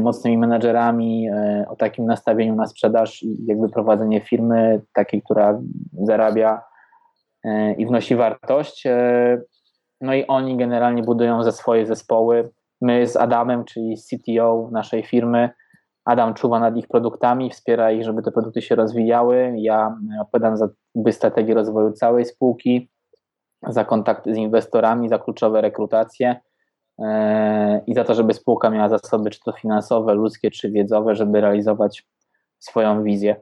mocnymi 0.00 0.38
menedżerami, 0.38 1.28
o 1.68 1.76
takim 1.76 2.06
nastawieniu 2.06 2.54
na 2.54 2.66
sprzedaż 2.66 3.22
i 3.22 3.46
jakby 3.46 3.68
prowadzenie 3.68 4.20
firmy 4.20 4.80
takiej, 4.92 5.22
która 5.22 5.60
zarabia 5.92 6.62
i 7.76 7.86
wnosi 7.86 8.16
wartość. 8.16 8.84
No 10.00 10.14
i 10.14 10.26
oni 10.26 10.56
generalnie 10.56 11.02
budują 11.02 11.42
ze 11.44 11.52
swoje 11.52 11.86
zespoły 11.86 12.50
My 12.80 13.06
z 13.06 13.16
Adamem, 13.16 13.64
czyli 13.64 13.96
CTO 13.96 14.68
naszej 14.72 15.02
firmy, 15.02 15.50
Adam 16.04 16.34
czuwa 16.34 16.60
nad 16.60 16.76
ich 16.76 16.88
produktami, 16.88 17.50
wspiera 17.50 17.92
ich, 17.92 18.04
żeby 18.04 18.22
te 18.22 18.32
produkty 18.32 18.62
się 18.62 18.74
rozwijały. 18.74 19.54
Ja 19.56 19.96
odpowiadam 20.20 20.56
za 20.56 20.68
strategię 21.10 21.54
rozwoju 21.54 21.92
całej 21.92 22.24
spółki, 22.24 22.90
za 23.66 23.84
kontakty 23.84 24.34
z 24.34 24.36
inwestorami, 24.36 25.08
za 25.08 25.18
kluczowe 25.18 25.60
rekrutacje 25.60 26.40
e, 26.98 27.80
i 27.86 27.94
za 27.94 28.04
to, 28.04 28.14
żeby 28.14 28.34
spółka 28.34 28.70
miała 28.70 28.88
zasoby, 28.88 29.30
czy 29.30 29.40
to 29.40 29.52
finansowe, 29.52 30.14
ludzkie, 30.14 30.50
czy 30.50 30.70
wiedzowe, 30.70 31.14
żeby 31.14 31.40
realizować 31.40 32.06
swoją 32.58 33.02
wizję. 33.02 33.36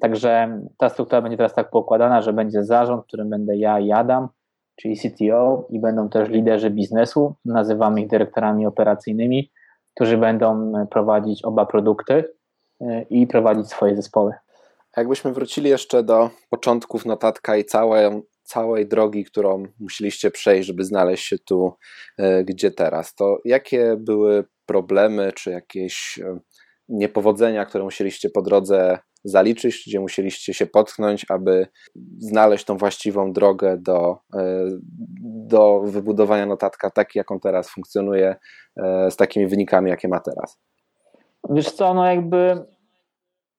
Także 0.00 0.60
ta 0.78 0.88
struktura 0.88 1.22
będzie 1.22 1.36
teraz 1.36 1.54
tak 1.54 1.70
pokładana, 1.70 2.22
że 2.22 2.32
będzie 2.32 2.64
zarząd, 2.64 3.06
którym 3.06 3.30
będę 3.30 3.56
ja 3.56 3.80
i 3.80 3.92
Adam, 3.92 4.28
czyli 4.76 4.96
CTO 4.96 5.66
i 5.70 5.80
będą 5.80 6.08
też 6.08 6.28
liderzy 6.28 6.70
biznesu, 6.70 7.34
nazywamy 7.44 8.00
ich 8.00 8.08
dyrektorami 8.08 8.66
operacyjnymi, 8.66 9.50
którzy 9.94 10.18
będą 10.18 10.72
prowadzić 10.90 11.44
oba 11.44 11.66
produkty 11.66 12.24
e, 12.80 13.02
i 13.02 13.26
prowadzić 13.26 13.68
swoje 13.68 13.96
zespoły. 13.96 14.32
Jakbyśmy 14.96 15.32
wrócili 15.32 15.70
jeszcze 15.70 16.02
do 16.02 16.30
początków 16.50 17.06
notatka 17.06 17.56
i 17.56 17.64
całej, 17.64 18.22
całej 18.42 18.88
drogi, 18.88 19.24
którą 19.24 19.64
musieliście 19.80 20.30
przejść, 20.30 20.66
żeby 20.66 20.84
znaleźć 20.84 21.26
się 21.26 21.38
tu, 21.38 21.72
e, 22.18 22.44
gdzie 22.44 22.70
teraz, 22.70 23.14
to 23.14 23.38
jakie 23.44 23.96
były 23.98 24.44
problemy 24.66 25.32
czy 25.32 25.50
jakieś 25.50 26.18
e, 26.18 26.38
niepowodzenia, 26.88 27.64
które 27.64 27.84
musieliście 27.84 28.30
po 28.30 28.42
drodze 28.42 28.98
zaliczyć, 29.24 29.84
gdzie 29.86 30.00
musieliście 30.00 30.54
się 30.54 30.66
potknąć, 30.66 31.26
aby 31.28 31.66
znaleźć 32.18 32.64
tą 32.64 32.76
właściwą 32.76 33.32
drogę 33.32 33.76
do, 33.78 34.18
e, 34.34 34.66
do 35.48 35.80
wybudowania 35.80 36.46
notatka 36.46 36.90
tak, 36.90 37.14
jaką 37.14 37.40
teraz 37.40 37.70
funkcjonuje, 37.70 38.36
e, 38.76 39.10
z 39.10 39.16
takimi 39.16 39.46
wynikami, 39.46 39.90
jakie 39.90 40.08
ma 40.08 40.20
teraz? 40.20 40.60
Wiesz 41.50 41.70
co, 41.70 41.94
no 41.94 42.06
jakby 42.06 42.64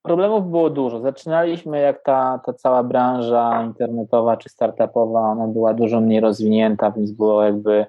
problemów 0.01 0.49
było 0.49 0.69
dużo. 0.69 0.99
Zaczynaliśmy 0.99 1.79
jak 1.79 2.03
ta, 2.03 2.41
ta 2.45 2.53
cała 2.53 2.83
branża 2.83 3.63
internetowa 3.63 4.37
czy 4.37 4.49
startupowa, 4.49 5.19
ona 5.19 5.47
była 5.47 5.73
dużo 5.73 6.01
mniej 6.01 6.19
rozwinięta, 6.19 6.91
więc 6.91 7.11
było 7.11 7.43
jakby 7.43 7.85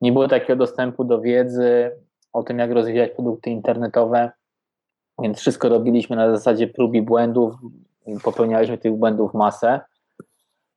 nie 0.00 0.12
było 0.12 0.28
takiego 0.28 0.56
dostępu 0.56 1.04
do 1.04 1.20
wiedzy 1.20 1.90
o 2.32 2.42
tym, 2.42 2.58
jak 2.58 2.70
rozwijać 2.70 3.10
produkty 3.10 3.50
internetowe. 3.50 4.30
Więc 5.22 5.38
wszystko 5.38 5.68
robiliśmy 5.68 6.16
na 6.16 6.30
zasadzie 6.30 6.66
prób 6.66 6.94
i 6.94 7.02
błędów, 7.02 7.54
popełnialiśmy 8.24 8.78
tych 8.78 8.92
błędów 8.92 9.34
masę. 9.34 9.80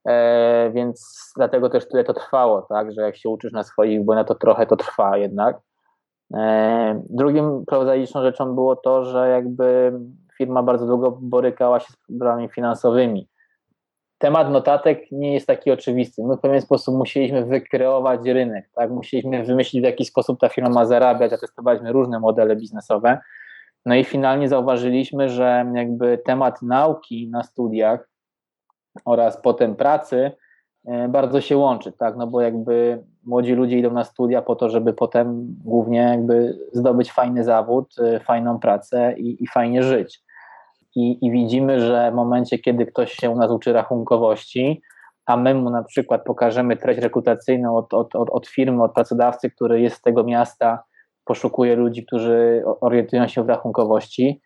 E, 0.08 0.70
więc 0.74 1.16
dlatego 1.36 1.70
też 1.70 1.88
tyle 1.88 2.04
to 2.04 2.14
trwało, 2.14 2.62
tak, 2.62 2.92
że 2.92 3.02
jak 3.02 3.16
się 3.16 3.28
uczysz 3.28 3.52
na 3.52 3.62
swoich 3.62 4.04
błędach, 4.04 4.26
to 4.26 4.34
trochę 4.34 4.66
to 4.66 4.76
trwa 4.76 5.16
jednak. 5.16 5.60
E, 6.34 7.02
drugim 7.10 7.64
prozaiczną 7.66 8.22
rzeczą 8.22 8.54
było 8.54 8.76
to, 8.76 9.04
że 9.04 9.28
jakby 9.28 9.92
firma 10.38 10.62
bardzo 10.62 10.86
długo 10.86 11.18
borykała 11.20 11.80
się 11.80 11.92
z 11.92 11.96
problemami 11.96 12.48
finansowymi. 12.48 13.28
temat 14.18 14.50
notatek 14.50 15.02
nie 15.12 15.34
jest 15.34 15.46
taki 15.46 15.70
oczywisty. 15.70 16.22
My 16.24 16.36
w 16.36 16.40
pewien 16.40 16.60
sposób 16.60 16.94
musieliśmy 16.94 17.44
wykreować 17.44 18.20
rynek, 18.26 18.70
tak? 18.74 18.90
Musieliśmy 18.90 19.44
wymyślić, 19.44 19.82
w 19.82 19.84
jaki 19.84 20.04
sposób 20.04 20.40
ta 20.40 20.48
firma 20.48 20.70
ma 20.70 20.84
zarabiać, 20.86 21.32
a 21.32 21.38
testowaliśmy 21.38 21.92
różne 21.92 22.20
modele 22.20 22.56
biznesowe. 22.56 23.18
No 23.86 23.94
i 23.94 24.04
finalnie 24.04 24.48
zauważyliśmy, 24.48 25.28
że 25.28 25.72
jakby 25.74 26.18
temat 26.18 26.62
nauki 26.62 27.28
na 27.30 27.42
studiach 27.42 28.08
oraz 29.04 29.40
potem 29.42 29.76
pracy 29.76 30.32
e, 30.86 31.08
bardzo 31.08 31.40
się 31.40 31.56
łączy, 31.56 31.92
tak? 31.92 32.16
No 32.16 32.26
bo 32.26 32.40
jakby 32.40 33.04
młodzi 33.24 33.54
ludzie 33.54 33.78
idą 33.78 33.90
na 33.90 34.04
studia 34.04 34.42
po 34.42 34.56
to, 34.56 34.70
żeby 34.70 34.92
potem 34.92 35.56
głównie 35.64 35.98
jakby 35.98 36.58
zdobyć 36.72 37.12
fajny 37.12 37.44
zawód, 37.44 37.94
e, 37.98 38.20
fajną 38.20 38.58
pracę 38.58 39.14
i, 39.18 39.44
i 39.44 39.46
fajnie 39.46 39.82
żyć. 39.82 40.22
I, 40.96 41.26
I, 41.26 41.30
widzimy, 41.30 41.80
że 41.80 42.10
w 42.10 42.14
momencie, 42.14 42.58
kiedy 42.58 42.86
ktoś 42.86 43.12
się 43.12 43.30
u 43.30 43.36
nas 43.36 43.50
uczy 43.50 43.72
rachunkowości, 43.72 44.82
a 45.26 45.36
my 45.36 45.54
mu 45.54 45.70
na 45.70 45.82
przykład 45.82 46.24
pokażemy 46.24 46.76
treść 46.76 47.00
rekrutacyjną 47.00 47.76
od, 47.76 47.94
od, 47.94 48.16
od, 48.16 48.30
od 48.30 48.46
firmy, 48.46 48.82
od 48.82 48.92
pracodawcy, 48.92 49.50
który 49.50 49.80
jest 49.80 49.96
z 49.96 50.02
tego 50.02 50.24
miasta, 50.24 50.84
poszukuje 51.24 51.76
ludzi, 51.76 52.06
którzy 52.06 52.62
orientują 52.80 53.28
się 53.28 53.44
w 53.44 53.48
rachunkowości, 53.48 54.40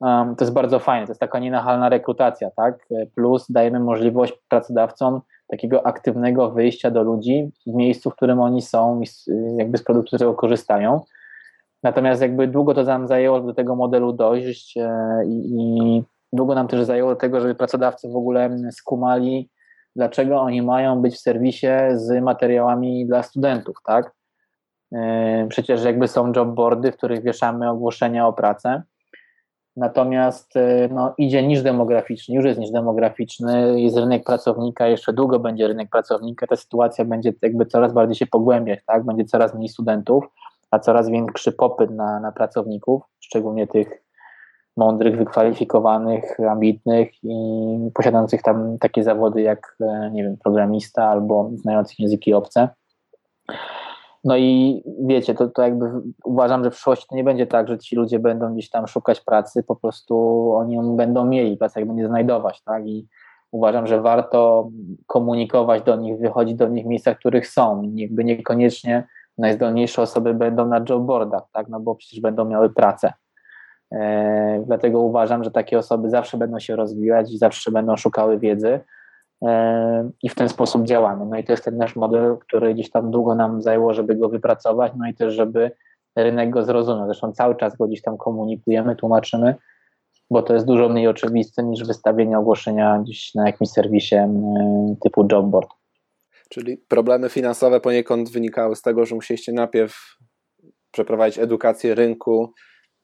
um, 0.00 0.36
to 0.36 0.44
jest 0.44 0.54
bardzo 0.54 0.78
fajne. 0.78 1.06
To 1.06 1.10
jest 1.10 1.20
taka 1.20 1.38
nienachalna 1.38 1.88
rekrutacja, 1.88 2.50
tak? 2.56 2.86
Plus 3.14 3.46
dajemy 3.50 3.80
możliwość 3.80 4.32
pracodawcom 4.48 5.20
takiego 5.48 5.86
aktywnego 5.86 6.50
wyjścia 6.50 6.90
do 6.90 7.02
ludzi 7.02 7.50
w 7.66 7.74
miejscu, 7.74 8.10
w 8.10 8.16
którym 8.16 8.40
oni 8.40 8.62
są 8.62 9.00
jakby 9.56 9.78
z 9.78 9.82
produktu, 9.82 10.08
z 10.08 10.18
którego 10.18 10.34
korzystają. 10.34 11.00
Natomiast 11.82 12.22
jakby 12.22 12.48
długo 12.48 12.74
to 12.74 12.82
nam 12.82 13.08
zajęło 13.08 13.40
do 13.40 13.54
tego 13.54 13.76
modelu 13.76 14.12
dojść 14.12 14.76
e, 14.76 14.90
i, 15.26 15.54
i 15.54 16.02
długo 16.32 16.54
nam 16.54 16.68
też 16.68 16.84
zajęło 16.84 17.10
do 17.10 17.16
tego, 17.16 17.40
żeby 17.40 17.54
pracodawcy 17.54 18.08
w 18.08 18.16
ogóle 18.16 18.56
skumali, 18.70 19.50
dlaczego 19.96 20.40
oni 20.40 20.62
mają 20.62 21.02
być 21.02 21.14
w 21.14 21.20
serwisie 21.20 21.66
z 21.92 22.22
materiałami 22.22 23.06
dla 23.06 23.22
studentów, 23.22 23.76
tak? 23.86 24.12
E, 24.94 25.46
przecież 25.48 25.84
jakby 25.84 26.08
są 26.08 26.32
jobboardy, 26.36 26.92
w 26.92 26.96
których 26.96 27.22
wieszamy 27.22 27.70
ogłoszenia 27.70 28.26
o 28.26 28.32
pracę. 28.32 28.82
Natomiast 29.76 30.56
e, 30.56 30.88
no, 30.88 31.14
idzie 31.18 31.42
niż 31.42 31.62
demograficzny, 31.62 32.34
już 32.34 32.44
jest 32.44 32.60
niż 32.60 32.70
demograficzny, 32.70 33.80
jest 33.80 33.96
rynek 33.96 34.24
pracownika, 34.24 34.86
jeszcze 34.86 35.12
długo 35.12 35.38
będzie 35.38 35.68
rynek 35.68 35.90
pracownika, 35.90 36.46
ta 36.46 36.56
sytuacja 36.56 37.04
będzie 37.04 37.32
jakby 37.42 37.66
coraz 37.66 37.92
bardziej 37.92 38.14
się 38.14 38.26
pogłębiać, 38.26 38.80
tak? 38.86 39.04
będzie 39.04 39.24
coraz 39.24 39.54
mniej 39.54 39.68
studentów, 39.68 40.24
a 40.70 40.78
coraz 40.78 41.10
większy 41.10 41.52
popyt 41.52 41.90
na, 41.90 42.20
na 42.20 42.32
pracowników, 42.32 43.02
szczególnie 43.20 43.66
tych 43.66 44.04
mądrych, 44.76 45.18
wykwalifikowanych, 45.18 46.40
ambitnych 46.50 47.24
i 47.24 47.90
posiadających 47.94 48.42
tam 48.42 48.78
takie 48.78 49.04
zawody 49.04 49.42
jak, 49.42 49.76
e, 49.80 50.10
nie 50.10 50.22
wiem, 50.22 50.36
programista 50.36 51.04
albo 51.04 51.50
znających 51.54 51.98
języki 51.98 52.34
obce. 52.34 52.68
No 54.24 54.36
i 54.36 54.82
wiecie, 55.00 55.34
to, 55.34 55.48
to 55.48 55.62
jakby 55.62 55.90
uważam, 56.24 56.64
że 56.64 56.70
w 56.70 56.74
przyszłości 56.74 57.06
to 57.10 57.16
nie 57.16 57.24
będzie 57.24 57.46
tak, 57.46 57.68
że 57.68 57.78
ci 57.78 57.96
ludzie 57.96 58.18
będą 58.18 58.52
gdzieś 58.52 58.70
tam 58.70 58.86
szukać 58.86 59.20
pracy, 59.20 59.62
po 59.62 59.76
prostu 59.76 60.16
oni 60.54 60.74
ją 60.74 60.96
będą 60.96 61.24
mieli, 61.24 61.56
pracę 61.56 61.80
jak 61.80 61.88
będzie 61.88 62.06
znajdować, 62.06 62.62
tak? 62.62 62.86
I 62.86 63.08
uważam, 63.50 63.86
że 63.86 64.00
warto 64.00 64.70
komunikować 65.06 65.82
do 65.82 65.96
nich, 65.96 66.18
wychodzić 66.18 66.54
do 66.54 66.68
nich 66.68 66.84
w 66.84 66.88
miejscach, 66.88 67.16
w 67.16 67.18
których 67.18 67.48
są. 67.48 67.82
Jakby 67.94 68.24
niekoniecznie 68.24 69.06
najzdolniejsze 69.38 70.02
osoby 70.02 70.34
będą 70.34 70.66
na 70.66 70.84
jobboardach, 70.88 71.42
tak? 71.52 71.68
No 71.68 71.80
bo 71.80 71.94
przecież 71.94 72.20
będą 72.20 72.44
miały 72.44 72.70
pracę. 72.70 73.12
E, 73.92 74.62
dlatego 74.66 75.00
uważam, 75.00 75.44
że 75.44 75.50
takie 75.50 75.78
osoby 75.78 76.10
zawsze 76.10 76.36
będą 76.36 76.58
się 76.58 76.76
rozwijać 76.76 77.32
i 77.32 77.38
zawsze 77.38 77.70
będą 77.70 77.96
szukały 77.96 78.38
wiedzy 78.38 78.80
i 80.22 80.28
w 80.28 80.34
ten 80.34 80.48
sposób 80.48 80.86
działamy. 80.86 81.26
No 81.26 81.38
i 81.38 81.44
to 81.44 81.52
jest 81.52 81.64
ten 81.64 81.76
nasz 81.76 81.96
model, 81.96 82.36
który 82.38 82.74
gdzieś 82.74 82.90
tam 82.90 83.10
długo 83.10 83.34
nam 83.34 83.62
zajęło, 83.62 83.94
żeby 83.94 84.16
go 84.16 84.28
wypracować, 84.28 84.92
no 84.96 85.08
i 85.08 85.14
też, 85.14 85.34
żeby 85.34 85.70
rynek 86.16 86.50
go 86.50 86.62
zrozumiał. 86.62 87.06
Zresztą 87.06 87.32
cały 87.32 87.56
czas 87.56 87.76
go 87.76 87.86
gdzieś 87.86 88.02
tam 88.02 88.16
komunikujemy, 88.16 88.96
tłumaczymy, 88.96 89.54
bo 90.30 90.42
to 90.42 90.54
jest 90.54 90.66
dużo 90.66 90.88
mniej 90.88 91.08
oczywiste 91.08 91.62
niż 91.62 91.84
wystawienie 91.84 92.38
ogłoszenia 92.38 92.98
gdzieś 92.98 93.34
na 93.34 93.46
jakimś 93.46 93.70
serwisie 93.70 94.16
e, 94.16 94.96
typu 95.02 95.26
jobboard. 95.32 95.68
Czyli 96.48 96.76
problemy 96.76 97.28
finansowe 97.28 97.80
poniekąd 97.80 98.30
wynikały 98.30 98.76
z 98.76 98.82
tego, 98.82 99.06
że 99.06 99.14
musieliście 99.14 99.52
najpierw 99.52 99.94
przeprowadzić 100.90 101.38
edukację 101.38 101.94
rynku, 101.94 102.52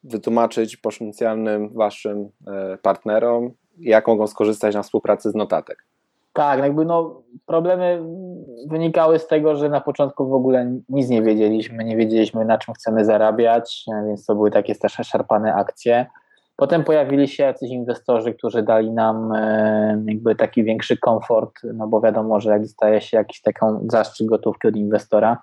wytłumaczyć 0.05 0.77
potencjalnym 0.77 1.75
waszym 1.75 2.29
e, 2.47 2.79
partnerom, 2.83 3.51
jak 3.79 4.09
mogą 4.09 4.27
skorzystać 4.27 4.75
na 4.75 4.83
współpracy 4.83 5.31
z 5.31 5.35
notatek. 5.35 5.90
Tak, 6.41 6.61
jakby 6.61 6.85
no, 6.85 7.23
problemy 7.47 8.03
wynikały 8.67 9.19
z 9.19 9.27
tego, 9.27 9.57
że 9.57 9.69
na 9.69 9.81
początku 9.81 10.29
w 10.29 10.35
ogóle 10.35 10.73
nic 10.89 11.09
nie 11.09 11.23
wiedzieliśmy, 11.23 11.85
nie 11.85 11.97
wiedzieliśmy 11.97 12.45
na 12.45 12.59
czym 12.59 12.75
chcemy 12.75 13.05
zarabiać, 13.05 13.85
więc 14.07 14.27
to 14.27 14.35
były 14.35 14.51
takie 14.51 14.75
też 14.75 14.93
szarpane 14.93 15.55
akcje. 15.55 16.07
Potem 16.57 16.85
pojawili 16.85 17.29
się 17.29 17.43
jacyś 17.43 17.71
inwestorzy, 17.71 18.35
którzy 18.35 18.63
dali 18.63 18.91
nam 18.91 19.33
e, 19.33 20.03
jakby 20.07 20.35
taki 20.35 20.65
większy 20.65 20.97
komfort, 20.97 21.53
no 21.75 21.87
bo 21.87 22.01
wiadomo, 22.01 22.41
że 22.41 22.51
jak 22.51 22.63
dostaje 22.63 23.01
się 23.01 23.17
jakiś 23.17 23.43
taką 23.43 23.87
zastrzyk 23.91 24.27
gotówki 24.27 24.69
od 24.69 24.77
inwestora, 24.77 25.43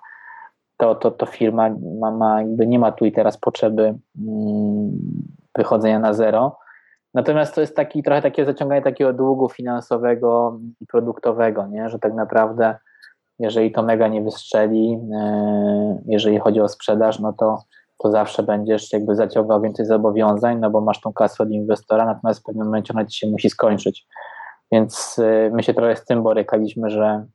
to, 0.78 0.96
to, 0.96 1.12
to 1.12 1.26
firma 1.26 1.70
ma, 2.00 2.12
ma 2.12 2.42
jakby 2.42 2.68
nie 2.68 2.80
ma 2.80 2.92
tu 2.92 3.06
i 3.06 3.12
teraz 3.12 3.38
potrzeby 3.38 3.84
mm, 4.28 4.92
wychodzenia 5.58 6.00
na 6.00 6.14
zero. 6.14 6.58
Natomiast 7.18 7.56
to 7.56 7.62
jest 7.62 7.76
taki 7.76 8.04
trochę 8.04 8.22
takie 8.22 8.46
zaciąganie 8.46 8.82
takiego 8.82 9.14
długu 9.14 9.50
finansowego 9.50 10.60
i 10.82 10.86
produktowego, 10.86 11.68
nie? 11.68 11.90
że 11.90 12.00
tak 12.00 12.14
naprawdę 12.14 12.76
jeżeli 13.40 13.72
to 13.72 13.84
mega 13.84 14.08
nie 14.08 14.22
wystrzeli, 14.22 15.00
e, 15.16 16.02
jeżeli 16.06 16.40
chodzi 16.40 16.62
o 16.62 16.68
sprzedaż, 16.68 17.20
no 17.20 17.34
to 17.34 17.58
to 17.98 18.12
zawsze 18.12 18.44
będziesz 18.44 18.94
jakby 18.94 19.16
zaciągał 19.16 19.62
więcej 19.62 19.86
zobowiązań, 19.86 20.60
no 20.60 20.70
bo 20.70 20.82
masz 20.82 21.02
tą 21.02 21.14
kasę 21.14 21.44
od 21.44 21.50
inwestora, 21.50 22.06
natomiast 22.06 22.40
w 22.40 22.44
pewnym 22.44 22.66
momencie 22.66 22.94
ona 22.94 23.06
ci 23.06 23.20
się 23.20 23.28
musi 23.28 23.50
skończyć. 23.50 24.08
Więc 24.72 25.20
y, 25.20 25.52
my 25.54 25.64
się 25.64 25.74
trochę 25.74 25.96
z 25.96 26.06
tym 26.06 26.24
borykaliśmy, 26.24 26.90
że 26.90 27.26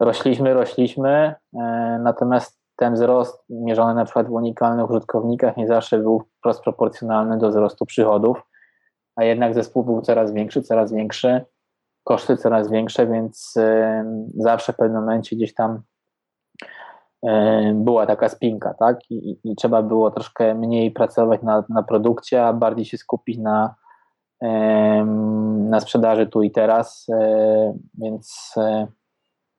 rośliśmy, 0.00 0.54
rośliśmy, 0.54 1.34
y, 1.54 1.58
natomiast 2.02 2.60
ten 2.76 2.94
wzrost 2.94 3.44
mierzony 3.50 3.94
na 3.94 4.04
przykład 4.04 4.28
w 4.28 4.32
unikalnych 4.32 4.90
użytkownikach 4.90 5.56
nie 5.56 5.66
zawsze 5.66 5.98
był 5.98 6.22
wprost 6.38 6.62
proporcjonalny 6.62 7.38
do 7.38 7.48
wzrostu 7.48 7.86
przychodów, 7.86 8.49
a 9.16 9.24
jednak 9.24 9.54
zespół 9.54 9.84
był 9.84 10.00
coraz 10.00 10.32
większy, 10.32 10.62
coraz 10.62 10.92
większy, 10.92 11.44
koszty 12.04 12.36
coraz 12.36 12.70
większe, 12.70 13.06
więc 13.06 13.54
zawsze 14.34 14.72
w 14.72 14.76
pewnym 14.76 15.00
momencie 15.00 15.36
gdzieś 15.36 15.54
tam 15.54 15.82
była 17.74 18.06
taka 18.06 18.28
spinka, 18.28 18.74
tak? 18.74 19.10
I, 19.10 19.38
i, 19.44 19.56
trzeba 19.56 19.82
było 19.82 20.10
troszkę 20.10 20.54
mniej 20.54 20.90
pracować 20.90 21.42
na, 21.42 21.64
na 21.68 21.82
produkcie, 21.82 22.46
a 22.46 22.52
bardziej 22.52 22.84
się 22.84 22.98
skupić 22.98 23.38
na, 23.38 23.74
na 25.70 25.80
sprzedaży 25.80 26.26
tu 26.26 26.42
i 26.42 26.50
teraz, 26.50 27.06
e, 27.12 27.74
więc 27.94 28.54
e, 28.56 28.86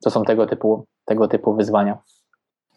to 0.03 0.12
są 0.12 0.24
tego 0.24 0.48
typu, 0.48 0.86
tego 1.05 1.27
typu 1.27 1.53
wyzwania. 1.53 1.98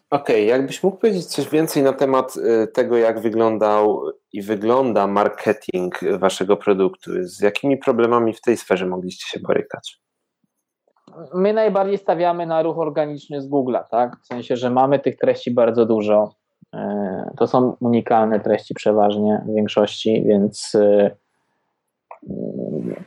Okej, 0.09 0.35
okay, 0.35 0.57
jakbyś 0.57 0.83
mógł 0.83 0.97
powiedzieć 0.97 1.25
coś 1.25 1.49
więcej 1.49 1.83
na 1.83 1.93
temat 1.93 2.33
tego, 2.73 2.97
jak 2.97 3.19
wyglądał 3.19 4.01
i 4.33 4.41
wygląda 4.41 5.07
marketing 5.07 5.99
waszego 6.19 6.57
produktu? 6.57 7.11
Z 7.21 7.41
jakimi 7.41 7.77
problemami 7.77 8.33
w 8.33 8.41
tej 8.41 8.57
sferze 8.57 8.85
mogliście 8.85 9.27
się 9.27 9.39
borykać? 9.39 10.05
my 11.33 11.53
najbardziej 11.53 11.97
stawiamy 11.97 12.45
na 12.45 12.61
ruch 12.61 12.77
organiczny 12.77 13.41
z 13.41 13.49
Google'a, 13.49 13.83
tak? 13.91 14.17
W 14.21 14.25
sensie, 14.25 14.55
że 14.55 14.69
mamy 14.69 14.99
tych 14.99 15.17
treści 15.17 15.51
bardzo 15.51 15.85
dużo. 15.85 16.35
E, 16.73 17.31
to 17.37 17.47
są 17.47 17.75
unikalne 17.79 18.39
treści 18.39 18.73
przeważnie 18.73 19.43
w 19.47 19.55
większości, 19.55 20.23
więc 20.27 20.75
e, 20.75 21.11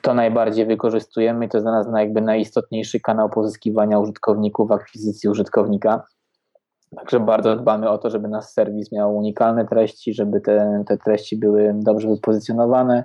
to 0.02 0.14
najbardziej 0.14 0.66
wykorzystujemy 0.66 1.48
to 1.48 1.56
jest 1.56 1.64
dla 1.64 1.72
nas 1.72 1.86
jakby 1.98 2.20
najistotniejszy 2.20 3.00
kanał 3.00 3.30
pozyskiwania 3.30 3.98
użytkowników, 3.98 4.70
akwizycji 4.70 5.28
użytkownika. 5.28 6.02
Także 6.96 7.20
bardzo 7.20 7.56
dbamy 7.56 7.90
o 7.90 7.98
to, 7.98 8.10
żeby 8.10 8.28
nasz 8.28 8.44
serwis 8.44 8.92
miał 8.92 9.16
unikalne 9.16 9.66
treści, 9.66 10.14
żeby 10.14 10.40
te, 10.40 10.84
te 10.86 10.96
treści 10.96 11.36
były 11.36 11.74
dobrze 11.74 12.08
wypozycjonowane, 12.08 13.04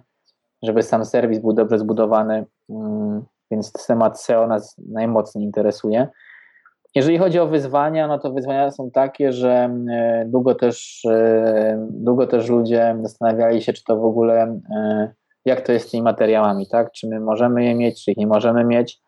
żeby 0.63 0.83
sam 0.83 1.05
serwis 1.05 1.39
był 1.39 1.53
dobrze 1.53 1.79
zbudowany. 1.79 2.45
Mm, 2.69 3.23
więc 3.51 3.71
temat 3.87 4.21
SEO 4.21 4.47
nas 4.47 4.75
najmocniej 4.77 5.45
interesuje. 5.45 6.07
Jeżeli 6.95 7.17
chodzi 7.17 7.39
o 7.39 7.47
wyzwania, 7.47 8.07
no 8.07 8.19
to 8.19 8.31
wyzwania 8.31 8.71
są 8.71 8.91
takie, 8.91 9.31
że 9.31 9.69
e, 9.91 10.25
długo 10.27 10.55
też, 10.55 11.05
e, 11.05 11.87
długo 11.89 12.27
też 12.27 12.49
ludzie 12.49 12.95
zastanawiali 13.01 13.61
się, 13.61 13.73
czy 13.73 13.83
to 13.83 13.97
w 13.97 14.05
ogóle, 14.05 14.59
e, 14.75 15.13
jak 15.45 15.61
to 15.61 15.71
jest 15.71 15.87
z 15.87 15.91
tymi 15.91 16.03
materiałami, 16.03 16.67
tak? 16.67 16.91
Czy 16.91 17.07
my 17.07 17.19
możemy 17.19 17.65
je 17.65 17.75
mieć, 17.75 18.05
czy 18.05 18.11
ich 18.11 18.17
nie 18.17 18.27
możemy 18.27 18.63
mieć. 18.63 19.02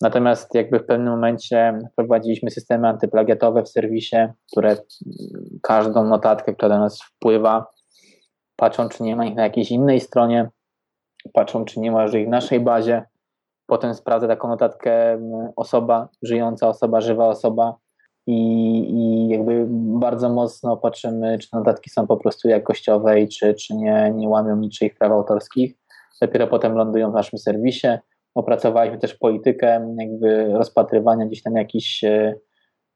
Natomiast 0.00 0.54
jakby 0.54 0.78
w 0.78 0.86
pewnym 0.86 1.12
momencie 1.12 1.78
wprowadziliśmy 1.92 2.50
systemy 2.50 2.88
antyplagiatowe 2.88 3.62
w 3.62 3.68
serwisie, 3.68 4.16
które 4.52 4.76
każdą 5.62 6.04
notatkę, 6.04 6.54
która 6.54 6.68
do 6.68 6.78
nas 6.78 7.02
wpływa, 7.02 7.66
patrzą, 8.56 8.88
czy 8.88 9.02
nie 9.02 9.16
ma 9.16 9.26
ich 9.26 9.34
na 9.34 9.42
jakiejś 9.42 9.70
innej 9.70 10.00
stronie, 10.00 10.50
patrzą, 11.32 11.64
czy 11.64 11.80
nie 11.80 11.92
ma 11.92 12.06
ich 12.06 12.26
w 12.26 12.30
naszej 12.30 12.60
bazie, 12.60 13.04
potem 13.66 13.94
sprawdza 13.94 14.28
taką 14.28 14.48
notatkę 14.48 15.20
osoba, 15.56 16.08
żyjąca 16.22 16.68
osoba, 16.68 17.00
żywa 17.00 17.28
osoba 17.28 17.76
i, 18.26 18.34
i 18.90 19.28
jakby 19.28 19.66
bardzo 20.00 20.28
mocno 20.28 20.76
patrzymy, 20.76 21.38
czy 21.38 21.48
notatki 21.52 21.90
są 21.90 22.06
po 22.06 22.16
prostu 22.16 22.48
jakościowe 22.48 23.20
i 23.20 23.28
czy, 23.28 23.54
czy 23.54 23.74
nie, 23.74 24.12
nie 24.16 24.28
łamią 24.28 24.56
niczyich 24.56 24.94
praw 24.98 25.12
autorskich. 25.12 25.74
Dopiero 26.20 26.46
potem 26.46 26.74
lądują 26.74 27.10
w 27.10 27.14
naszym 27.14 27.38
serwisie. 27.38 27.88
Opracowaliśmy 28.34 28.98
też 28.98 29.14
politykę 29.14 29.94
jakby 29.98 30.52
rozpatrywania 30.52 31.26
gdzieś 31.26 31.42
tam 31.42 31.56
jakichś 31.56 32.04
e, 32.04 32.34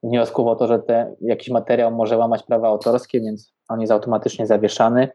wniosków 0.02 0.46
o 0.46 0.56
to, 0.56 0.66
że 0.66 0.78
te, 0.78 1.14
jakiś 1.20 1.50
materiał 1.50 1.92
może 1.92 2.16
łamać 2.16 2.42
prawa 2.42 2.68
autorskie, 2.68 3.20
więc 3.20 3.54
on 3.68 3.80
jest 3.80 3.92
automatycznie 3.92 4.46
zawieszany. 4.46 5.08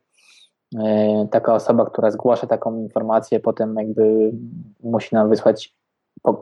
E, 0.79 1.27
taka 1.31 1.55
osoba, 1.55 1.85
która 1.85 2.11
zgłasza 2.11 2.47
taką 2.47 2.77
informację, 2.77 3.39
potem 3.39 3.75
jakby 3.77 4.31
musi 4.83 5.15
nam 5.15 5.29
wysłać 5.29 5.75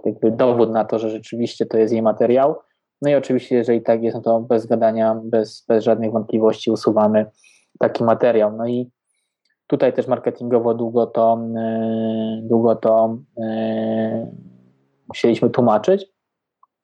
jakby 0.05 0.31
dowód 0.31 0.71
na 0.71 0.85
to, 0.85 0.99
że 0.99 1.09
rzeczywiście 1.09 1.65
to 1.65 1.77
jest 1.77 1.93
jej 1.93 2.01
materiał. 2.01 2.55
No 3.01 3.09
i 3.09 3.15
oczywiście, 3.15 3.55
jeżeli 3.55 3.81
tak 3.81 4.03
jest, 4.03 4.15
no 4.15 4.21
to 4.21 4.39
bez 4.39 4.65
gadania, 4.65 5.21
bez, 5.23 5.65
bez 5.67 5.83
żadnych 5.83 6.11
wątpliwości 6.11 6.71
usuwamy 6.71 7.25
taki 7.79 8.03
materiał. 8.03 8.57
No 8.57 8.67
i 8.67 8.89
tutaj 9.67 9.93
też 9.93 10.07
marketingowo 10.07 10.73
długo 10.73 11.07
to, 11.07 11.39
e, 11.57 12.39
długo 12.43 12.75
to 12.75 13.17
e, 13.37 14.31
musieliśmy 15.07 15.49
tłumaczyć, 15.49 16.05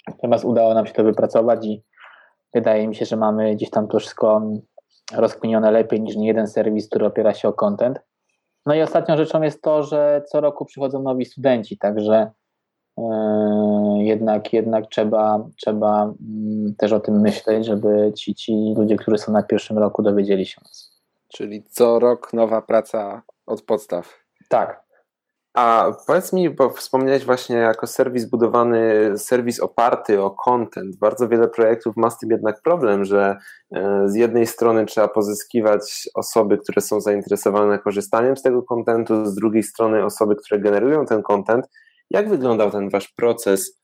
natomiast 0.08 0.46
udało 0.46 0.74
nam 0.74 0.86
się 0.86 0.94
to 0.94 1.04
wypracować 1.04 1.66
i 1.66 1.84
wydaje 2.54 2.88
mi 2.88 2.96
się, 2.96 3.06
że 3.06 3.18
mamy 3.18 3.56
gdzieś 3.56 3.70
tam 3.70 3.88
to 3.88 4.00
wszystko 4.00 4.42
rozkminione 5.14 5.72
lepiej 5.72 6.02
niż 6.02 6.16
jeden 6.16 6.48
serwis, 6.48 6.88
który 6.88 7.06
opiera 7.06 7.34
się 7.34 7.48
o 7.48 7.54
content. 7.54 8.00
No 8.66 8.76
i 8.76 8.82
ostatnią 8.82 9.18
rzeczą 9.18 9.42
jest 9.42 9.62
to, 9.62 9.84
że 9.84 10.24
co 10.28 10.42
roku 10.42 10.66
przychodzą 10.66 11.02
nowi 11.02 11.26
studenci, 11.26 11.78
także 11.78 12.32
yy, 12.98 14.04
jednak, 14.04 14.54
jednak 14.54 14.88
trzeba, 14.88 15.48
trzeba 15.58 16.14
yy, 16.66 16.74
też 16.78 16.94
o 16.94 17.00
tym 17.00 17.22
myśleć, 17.22 17.66
żeby 17.66 18.14
ci, 18.16 18.36
ci 18.36 18.74
ludzie, 18.78 18.96
którzy 18.96 19.18
są 19.18 19.32
na 19.32 19.44
pierwszym 19.44 19.78
roku, 19.78 20.04
dowiedzieli 20.04 20.46
się 20.46 20.62
nas. 20.64 20.91
Czyli 21.34 21.64
co 21.64 22.00
rok 22.00 22.34
nowa 22.34 22.62
praca 22.62 23.22
od 23.46 23.62
podstaw. 23.62 24.20
Tak. 24.50 24.92
A 25.54 25.92
powiedz 26.08 26.34
mi, 26.34 26.50
bo 26.50 26.70
wspomniałeś 26.70 27.26
właśnie 27.26 27.56
jako 27.56 27.88
serwis 27.88 28.26
budowany, 28.26 29.12
serwis 29.18 29.60
oparty 29.60 30.22
o 30.22 30.32
content. 30.32 30.98
Bardzo 30.98 31.28
wiele 31.28 31.48
projektów 31.48 31.98
ma 31.98 32.10
z 32.10 32.18
tym 32.18 32.30
jednak 32.30 32.62
problem, 32.62 33.06
że 33.06 33.38
e, 33.76 34.04
z 34.06 34.16
jednej 34.16 34.48
strony 34.48 34.86
trzeba 34.86 35.08
pozyskiwać 35.08 36.10
osoby, 36.16 36.58
które 36.58 36.82
są 36.82 37.02
zainteresowane 37.02 37.80
korzystaniem 37.80 38.38
z 38.38 38.42
tego 38.42 38.64
kontentu, 38.64 39.26
z 39.26 39.36
drugiej 39.36 39.64
strony 39.64 40.06
osoby, 40.06 40.36
które 40.36 40.60
generują 40.62 41.06
ten 41.06 41.24
content. 41.24 41.70
Jak 42.10 42.30
wyglądał 42.30 42.72
ten 42.72 42.90
wasz 42.90 43.08
proces 43.08 43.81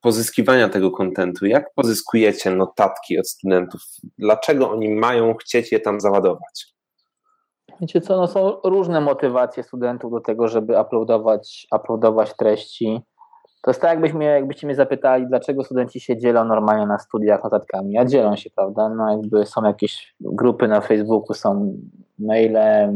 pozyskiwania 0.00 0.68
tego 0.68 0.90
kontentu? 0.90 1.46
Jak 1.46 1.74
pozyskujecie 1.74 2.50
notatki 2.50 3.18
od 3.18 3.28
studentów? 3.28 3.80
Dlaczego 4.18 4.70
oni 4.70 4.88
mają 4.88 5.34
chcieć 5.34 5.72
je 5.72 5.80
tam 5.80 6.00
załadować? 6.00 6.74
Wiecie 7.80 8.00
co, 8.00 8.16
no 8.16 8.26
są 8.26 8.60
różne 8.64 9.00
motywacje 9.00 9.62
studentów 9.62 10.12
do 10.12 10.20
tego, 10.20 10.48
żeby 10.48 10.80
uploadować, 10.80 11.66
uploadować 11.76 12.36
treści. 12.36 13.00
To 13.62 13.70
jest 13.70 13.80
tak, 13.80 13.90
jakbyśmy, 13.90 14.24
jakbyście 14.24 14.66
mnie 14.66 14.76
zapytali, 14.76 15.26
dlaczego 15.26 15.64
studenci 15.64 16.00
się 16.00 16.16
dzielą 16.16 16.44
normalnie 16.44 16.86
na 16.86 16.98
studiach 16.98 17.44
notatkami. 17.44 17.98
A 17.98 18.04
dzielą 18.04 18.36
się, 18.36 18.50
prawda? 18.50 18.88
No 18.88 19.10
jakby 19.10 19.46
są 19.46 19.64
jakieś 19.64 20.14
grupy 20.20 20.68
na 20.68 20.80
Facebooku, 20.80 21.34
są 21.34 21.76
maile 22.18 22.56
e, 22.56 22.92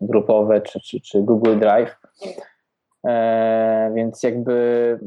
grupowe 0.00 0.60
czy, 0.60 0.80
czy, 0.80 1.00
czy 1.00 1.22
Google 1.22 1.58
Drive. 1.58 1.96
E, 3.06 3.92
więc 3.94 4.22
jakby 4.22 4.98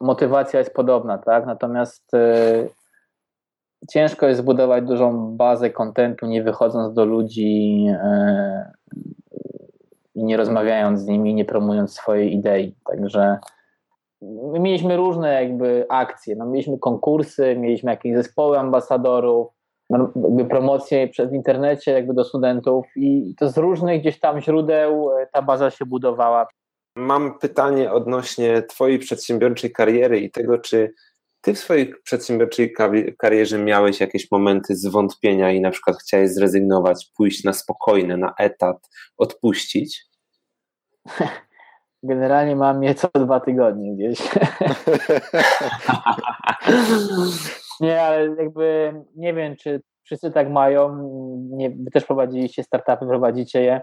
motywacja 0.00 0.58
jest 0.58 0.74
podobna, 0.74 1.18
tak? 1.18 1.46
Natomiast 1.46 2.14
e, 2.14 2.68
ciężko 3.90 4.26
jest 4.26 4.40
zbudować 4.40 4.84
dużą 4.84 5.36
bazę 5.36 5.70
kontentu, 5.70 6.26
nie 6.26 6.42
wychodząc 6.42 6.94
do 6.94 7.04
ludzi 7.04 7.86
e, 7.88 8.72
i 10.14 10.24
nie 10.24 10.36
rozmawiając 10.36 11.00
z 11.00 11.06
nimi, 11.06 11.34
nie 11.34 11.44
promując 11.44 11.94
swojej 11.94 12.34
idei. 12.34 12.74
Także 12.86 13.38
my 14.22 14.60
mieliśmy 14.60 14.96
różne 14.96 15.42
jakby 15.42 15.86
akcje. 15.88 16.36
No, 16.36 16.46
mieliśmy 16.46 16.78
konkursy, 16.78 17.56
mieliśmy 17.56 17.90
jakieś 17.90 18.16
zespoły 18.16 18.58
ambasadorów, 18.58 19.48
no, 19.90 20.10
jakby 20.16 20.44
promocje 20.44 21.08
przez 21.08 21.32
internecie 21.32 21.92
jakby 21.92 22.14
do 22.14 22.24
studentów 22.24 22.86
i 22.96 23.34
to 23.38 23.48
z 23.48 23.58
różnych 23.58 24.00
gdzieś 24.00 24.20
tam 24.20 24.40
źródeł 24.40 25.10
e, 25.18 25.26
ta 25.32 25.42
baza 25.42 25.70
się 25.70 25.86
budowała. 25.86 26.46
Mam 26.96 27.38
pytanie 27.38 27.92
odnośnie 27.92 28.62
Twojej 28.62 28.98
przedsiębiorczej 28.98 29.72
kariery 29.72 30.20
i 30.20 30.30
tego, 30.30 30.58
czy 30.58 30.94
ty 31.40 31.54
w 31.54 31.58
swojej 31.58 31.94
przedsiębiorczej 32.04 32.74
karierze 33.18 33.58
miałeś 33.58 34.00
jakieś 34.00 34.30
momenty 34.30 34.76
zwątpienia 34.76 35.52
i 35.52 35.60
na 35.60 35.70
przykład 35.70 35.96
chciałeś 35.96 36.30
zrezygnować, 36.30 37.10
pójść 37.16 37.44
na 37.44 37.52
spokojne, 37.52 38.16
na 38.16 38.34
etat, 38.38 38.90
odpuścić? 39.16 40.04
Generalnie 42.02 42.56
mam 42.56 42.82
je 42.82 42.94
co 42.94 43.08
dwa 43.24 43.40
tygodnie 43.40 43.94
gdzieś. 43.94 44.18
nie, 47.80 48.02
ale 48.02 48.34
jakby 48.38 48.94
nie 49.16 49.34
wiem, 49.34 49.56
czy 49.56 49.82
wszyscy 50.02 50.30
tak 50.30 50.50
mają. 50.50 51.08
Nie, 51.50 51.70
wy 51.70 51.90
też 51.90 52.04
prowadziliście 52.04 52.62
startupy, 52.62 53.06
prowadzicie 53.06 53.62
je. 53.62 53.80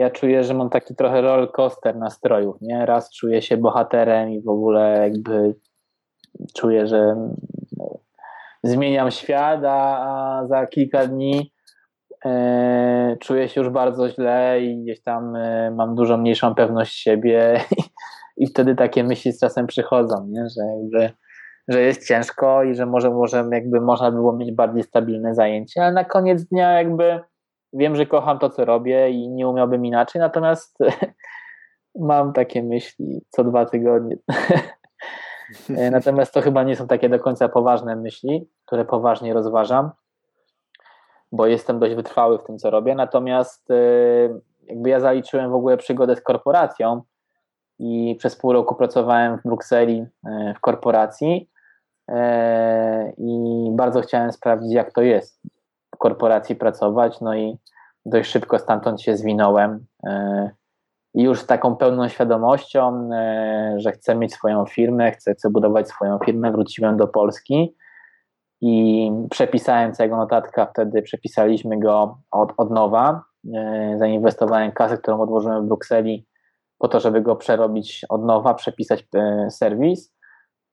Ja 0.00 0.10
czuję, 0.10 0.44
że 0.44 0.54
mam 0.54 0.70
taki 0.70 0.94
trochę 0.94 1.20
roller 1.20 1.52
coaster 1.52 1.96
nastrojów. 1.96 2.56
Nie? 2.60 2.86
Raz 2.86 3.10
czuję 3.10 3.42
się 3.42 3.56
bohaterem 3.56 4.30
i 4.30 4.42
w 4.42 4.48
ogóle 4.48 4.98
jakby 5.02 5.54
czuję, 6.54 6.86
że 6.86 7.16
no, 7.76 7.98
zmieniam 8.62 9.10
świat, 9.10 9.60
a, 9.64 10.42
za 10.48 10.66
kilka 10.66 11.06
dni 11.06 11.52
e, 12.24 13.16
czuję 13.20 13.48
się 13.48 13.60
już 13.60 13.70
bardzo 13.70 14.08
źle 14.08 14.60
i 14.60 14.82
gdzieś 14.82 15.02
tam 15.02 15.36
e, 15.36 15.70
mam 15.70 15.94
dużo 15.94 16.16
mniejszą 16.16 16.54
pewność 16.54 17.02
siebie 17.02 17.60
i, 17.78 17.82
i 18.44 18.46
wtedy 18.46 18.74
takie 18.74 19.04
myśli 19.04 19.32
z 19.32 19.40
czasem 19.40 19.66
przychodzą, 19.66 20.26
nie? 20.28 20.44
Że, 20.48 20.62
jakby, 20.66 21.16
że 21.68 21.80
jest 21.80 22.08
ciężko 22.08 22.64
i 22.64 22.74
że 22.74 22.86
może, 22.86 23.10
może 23.10 23.44
jakby 23.52 23.80
można 23.80 24.10
było 24.10 24.36
mieć 24.36 24.52
bardziej 24.52 24.82
stabilne 24.82 25.34
zajęcie, 25.34 25.82
ale 25.82 25.92
na 25.92 26.04
koniec 26.04 26.44
dnia 26.44 26.72
jakby 26.72 27.20
wiem, 27.72 27.96
że 27.96 28.06
kocham 28.06 28.38
to, 28.38 28.50
co 28.50 28.64
robię 28.64 29.10
i 29.10 29.28
nie 29.28 29.48
umiałbym 29.48 29.86
inaczej, 29.86 30.20
natomiast 30.20 30.78
mam 31.98 32.32
takie 32.32 32.62
myśli 32.62 33.20
co 33.30 33.44
dwa 33.44 33.66
tygodnie. 33.66 34.16
E, 35.76 35.90
natomiast 35.90 36.34
to 36.34 36.40
chyba 36.40 36.62
nie 36.62 36.76
są 36.76 36.86
takie 36.86 37.08
do 37.08 37.18
końca 37.18 37.48
poważne 37.48 37.96
myśli, 37.96 38.48
które 38.66 38.84
poważnie 38.84 39.34
rozważam, 39.34 39.90
bo 41.32 41.46
jestem 41.46 41.78
dość 41.78 41.94
wytrwały 41.94 42.38
w 42.38 42.42
tym, 42.42 42.58
co 42.58 42.70
robię. 42.70 42.94
Natomiast 42.94 43.70
e, 43.70 43.74
jakby 44.66 44.88
ja 44.88 45.00
zaliczyłem 45.00 45.50
w 45.50 45.54
ogóle 45.54 45.76
przygodę 45.76 46.16
z 46.16 46.22
korporacją 46.22 47.02
i 47.78 48.16
przez 48.18 48.36
pół 48.36 48.52
roku 48.52 48.74
pracowałem 48.74 49.38
w 49.38 49.42
Brukseli 49.42 50.06
e, 50.26 50.54
w 50.56 50.60
korporacji 50.60 51.50
i 53.18 53.68
bardzo 53.72 54.00
chciałem 54.00 54.32
sprawdzić, 54.32 54.72
jak 54.72 54.92
to 54.92 55.02
jest 55.02 55.40
korporacji 56.00 56.56
pracować. 56.56 57.20
No 57.20 57.34
i 57.34 57.58
dość 58.06 58.30
szybko 58.30 58.58
stamtąd 58.58 59.02
się 59.02 59.16
zwinąłem 59.16 59.86
i 61.14 61.22
już 61.22 61.40
z 61.40 61.46
taką 61.46 61.76
pełną 61.76 62.08
świadomością, 62.08 63.10
e, 63.12 63.74
że 63.76 63.92
chcę 63.92 64.14
mieć 64.14 64.34
swoją 64.34 64.66
firmę, 64.66 65.12
chcę, 65.12 65.34
chcę 65.34 65.50
budować 65.50 65.88
swoją 65.88 66.18
firmę, 66.18 66.52
wróciłem 66.52 66.96
do 66.96 67.08
Polski 67.08 67.76
i 68.60 69.10
przepisałem 69.30 69.92
całego 69.92 70.16
notatka, 70.16 70.66
wtedy 70.66 71.02
przepisaliśmy 71.02 71.78
go 71.78 72.18
od, 72.30 72.52
od 72.56 72.70
nowa. 72.70 73.22
E, 73.54 73.96
zainwestowałem 73.98 74.72
kasę, 74.72 74.98
którą 74.98 75.20
odłożyłem 75.20 75.64
w 75.64 75.68
Brukseli 75.68 76.26
po 76.78 76.88
to, 76.88 77.00
żeby 77.00 77.20
go 77.20 77.36
przerobić 77.36 78.06
od 78.08 78.24
nowa, 78.24 78.54
przepisać 78.54 79.04
e, 79.14 79.50
serwis. 79.50 80.14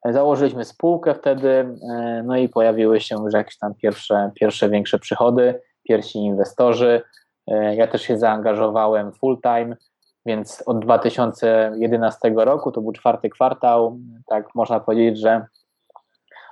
Założyliśmy 0.09 0.65
spółkę 0.65 1.13
wtedy, 1.13 1.77
no 2.23 2.37
i 2.37 2.49
pojawiły 2.49 3.01
się 3.01 3.15
już 3.15 3.33
jakieś 3.33 3.57
tam 3.57 3.73
pierwsze, 3.75 4.31
pierwsze 4.35 4.69
większe 4.69 4.99
przychody, 4.99 5.61
pierwsi 5.83 6.19
inwestorzy. 6.19 7.01
Ja 7.75 7.87
też 7.87 8.01
się 8.01 8.17
zaangażowałem 8.17 9.11
full 9.11 9.41
time 9.41 9.75
więc 10.27 10.63
od 10.65 10.79
2011 10.79 12.33
roku, 12.35 12.71
to 12.71 12.81
był 12.81 12.91
czwarty 12.91 13.29
kwartał, 13.29 13.99
tak 14.25 14.55
można 14.55 14.79
powiedzieć, 14.79 15.19
że 15.19 15.45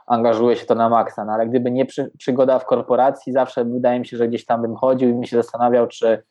angażuje 0.08 0.56
się 0.56 0.66
to 0.66 0.76
na 0.76 0.90
maksa. 0.90 1.26
No 1.26 1.34
ale 1.34 1.48
gdyby 1.48 1.72
nie 1.72 1.86
przy, 1.86 2.12
przygoda 2.18 2.60
w 2.60 2.66
korporacji, 2.66 3.34
zawsze 3.34 3.66
wydaje 3.66 4.00
mi 4.00 4.08
się, 4.08 4.18
że 4.18 4.28
gdzieś 4.28 4.46
tam 4.46 4.62
bym 4.62 4.76
chodził 4.76 5.10
i 5.10 5.14
mi 5.14 5.28
się 5.28 5.38
zastanawiał, 5.38 5.88
czy 5.88 6.24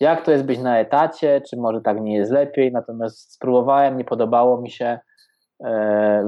jak 0.00 0.24
to 0.24 0.32
jest 0.32 0.44
być 0.44 0.58
na 0.58 0.78
etacie, 0.78 1.40
czy 1.50 1.56
może 1.56 1.80
tak 1.80 2.00
nie 2.00 2.14
jest 2.14 2.32
lepiej. 2.32 2.72
Natomiast 2.72 3.32
spróbowałem, 3.32 3.96
nie 3.96 4.04
podobało 4.04 4.60
mi 4.60 4.70
się, 4.70 4.84
e, 4.86 5.00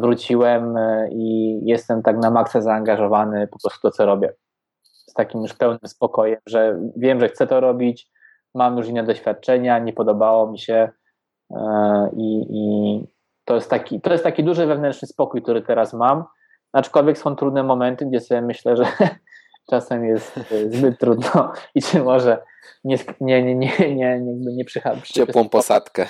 wróciłem 0.00 0.76
e, 0.76 1.08
i 1.12 1.58
jestem 1.64 2.02
tak 2.02 2.16
na 2.18 2.30
maksa 2.30 2.60
zaangażowany 2.60 3.48
po 3.48 3.58
prostu 3.58 3.80
to, 3.88 3.90
co 3.90 4.06
robię. 4.06 4.34
Z 4.82 5.12
takim 5.12 5.42
już 5.42 5.54
pełnym 5.54 5.80
spokojem, 5.86 6.40
że 6.46 6.80
wiem, 6.96 7.20
że 7.20 7.28
chcę 7.28 7.46
to 7.46 7.60
robić, 7.60 8.10
mam 8.54 8.76
już 8.76 8.88
inne 8.88 9.04
doświadczenia, 9.04 9.78
nie 9.78 9.92
podobało 9.92 10.50
mi 10.50 10.58
się, 10.58 10.88
i, 12.16 12.46
i 12.50 13.06
to, 13.44 13.54
jest 13.54 13.70
taki, 13.70 14.00
to 14.00 14.12
jest 14.12 14.24
taki 14.24 14.44
duży 14.44 14.66
wewnętrzny 14.66 15.08
spokój, 15.08 15.42
który 15.42 15.62
teraz 15.62 15.92
mam, 15.92 16.24
aczkolwiek 16.72 17.18
są 17.18 17.36
trudne 17.36 17.62
momenty, 17.62 18.06
gdzie 18.06 18.20
sobie 18.20 18.42
myślę, 18.42 18.76
że 18.76 18.84
czasem 19.70 20.04
jest 20.04 20.40
zbyt 20.70 20.98
trudno 20.98 21.52
i 21.74 21.82
czy 21.82 22.02
może 22.02 22.42
nie, 22.84 22.96
nie, 23.20 23.42
nie, 23.42 23.54
nie, 23.54 23.70
nie, 23.78 24.20
nie, 24.20 24.54
nie 24.56 24.64
Ciepłą 25.04 25.48
posadkę. 25.48 26.06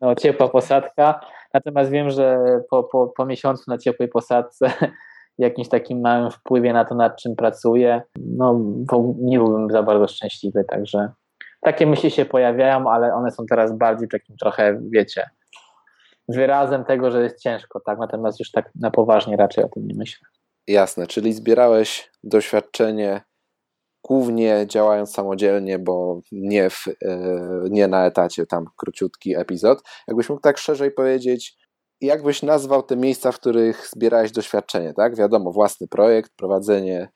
No, 0.00 0.14
ciepła 0.14 0.48
posadka. 0.48 1.20
Natomiast 1.54 1.90
wiem, 1.90 2.10
że 2.10 2.38
po, 2.70 2.84
po, 2.84 3.06
po 3.16 3.26
miesiącu 3.26 3.64
na 3.68 3.78
ciepłej 3.78 4.08
posadce, 4.08 4.72
jakimś 5.38 5.68
takim 5.68 6.00
małym 6.00 6.30
wpływie 6.30 6.72
na 6.72 6.84
to, 6.84 6.94
nad 6.94 7.16
czym 7.16 7.36
pracuję, 7.36 8.02
no 8.16 8.60
nie 9.18 9.38
byłbym 9.38 9.70
za 9.70 9.82
bardzo 9.82 10.08
szczęśliwy. 10.08 10.64
Także 10.64 11.12
takie 11.60 11.86
myśli 11.86 12.10
się 12.10 12.24
pojawiają, 12.24 12.90
ale 12.90 13.14
one 13.14 13.30
są 13.30 13.46
teraz 13.46 13.78
bardziej 13.78 14.08
takim 14.08 14.36
trochę, 14.36 14.80
wiecie, 14.90 15.30
wyrazem 16.28 16.84
tego, 16.84 17.10
że 17.10 17.22
jest 17.22 17.42
ciężko, 17.42 17.80
tak? 17.80 17.98
Natomiast 17.98 18.40
już 18.40 18.50
tak 18.50 18.70
na 18.74 18.90
poważnie 18.90 19.36
raczej 19.36 19.64
o 19.64 19.68
tym 19.68 19.86
nie 19.86 19.94
myślę. 19.94 20.28
Jasne, 20.68 21.06
czyli 21.06 21.32
zbierałeś 21.32 22.10
doświadczenie 22.24 23.20
głównie 24.04 24.66
działając 24.66 25.10
samodzielnie, 25.10 25.78
bo 25.78 26.20
nie, 26.32 26.70
w, 26.70 26.88
e, 26.88 27.20
nie 27.70 27.88
na 27.88 28.06
etacie, 28.06 28.46
tam 28.46 28.64
króciutki 28.76 29.36
epizod. 29.36 29.82
Jakbyś 30.08 30.28
mógł 30.28 30.40
tak 30.40 30.58
szerzej 30.58 30.90
powiedzieć, 30.90 31.56
jak 32.00 32.22
byś 32.22 32.42
nazwał 32.42 32.82
te 32.82 32.96
miejsca, 32.96 33.32
w 33.32 33.40
których 33.40 33.86
zbierałeś 33.86 34.32
doświadczenie, 34.32 34.94
tak? 34.94 35.16
Wiadomo, 35.16 35.52
własny 35.52 35.88
projekt, 35.88 36.32
prowadzenie 36.36 37.08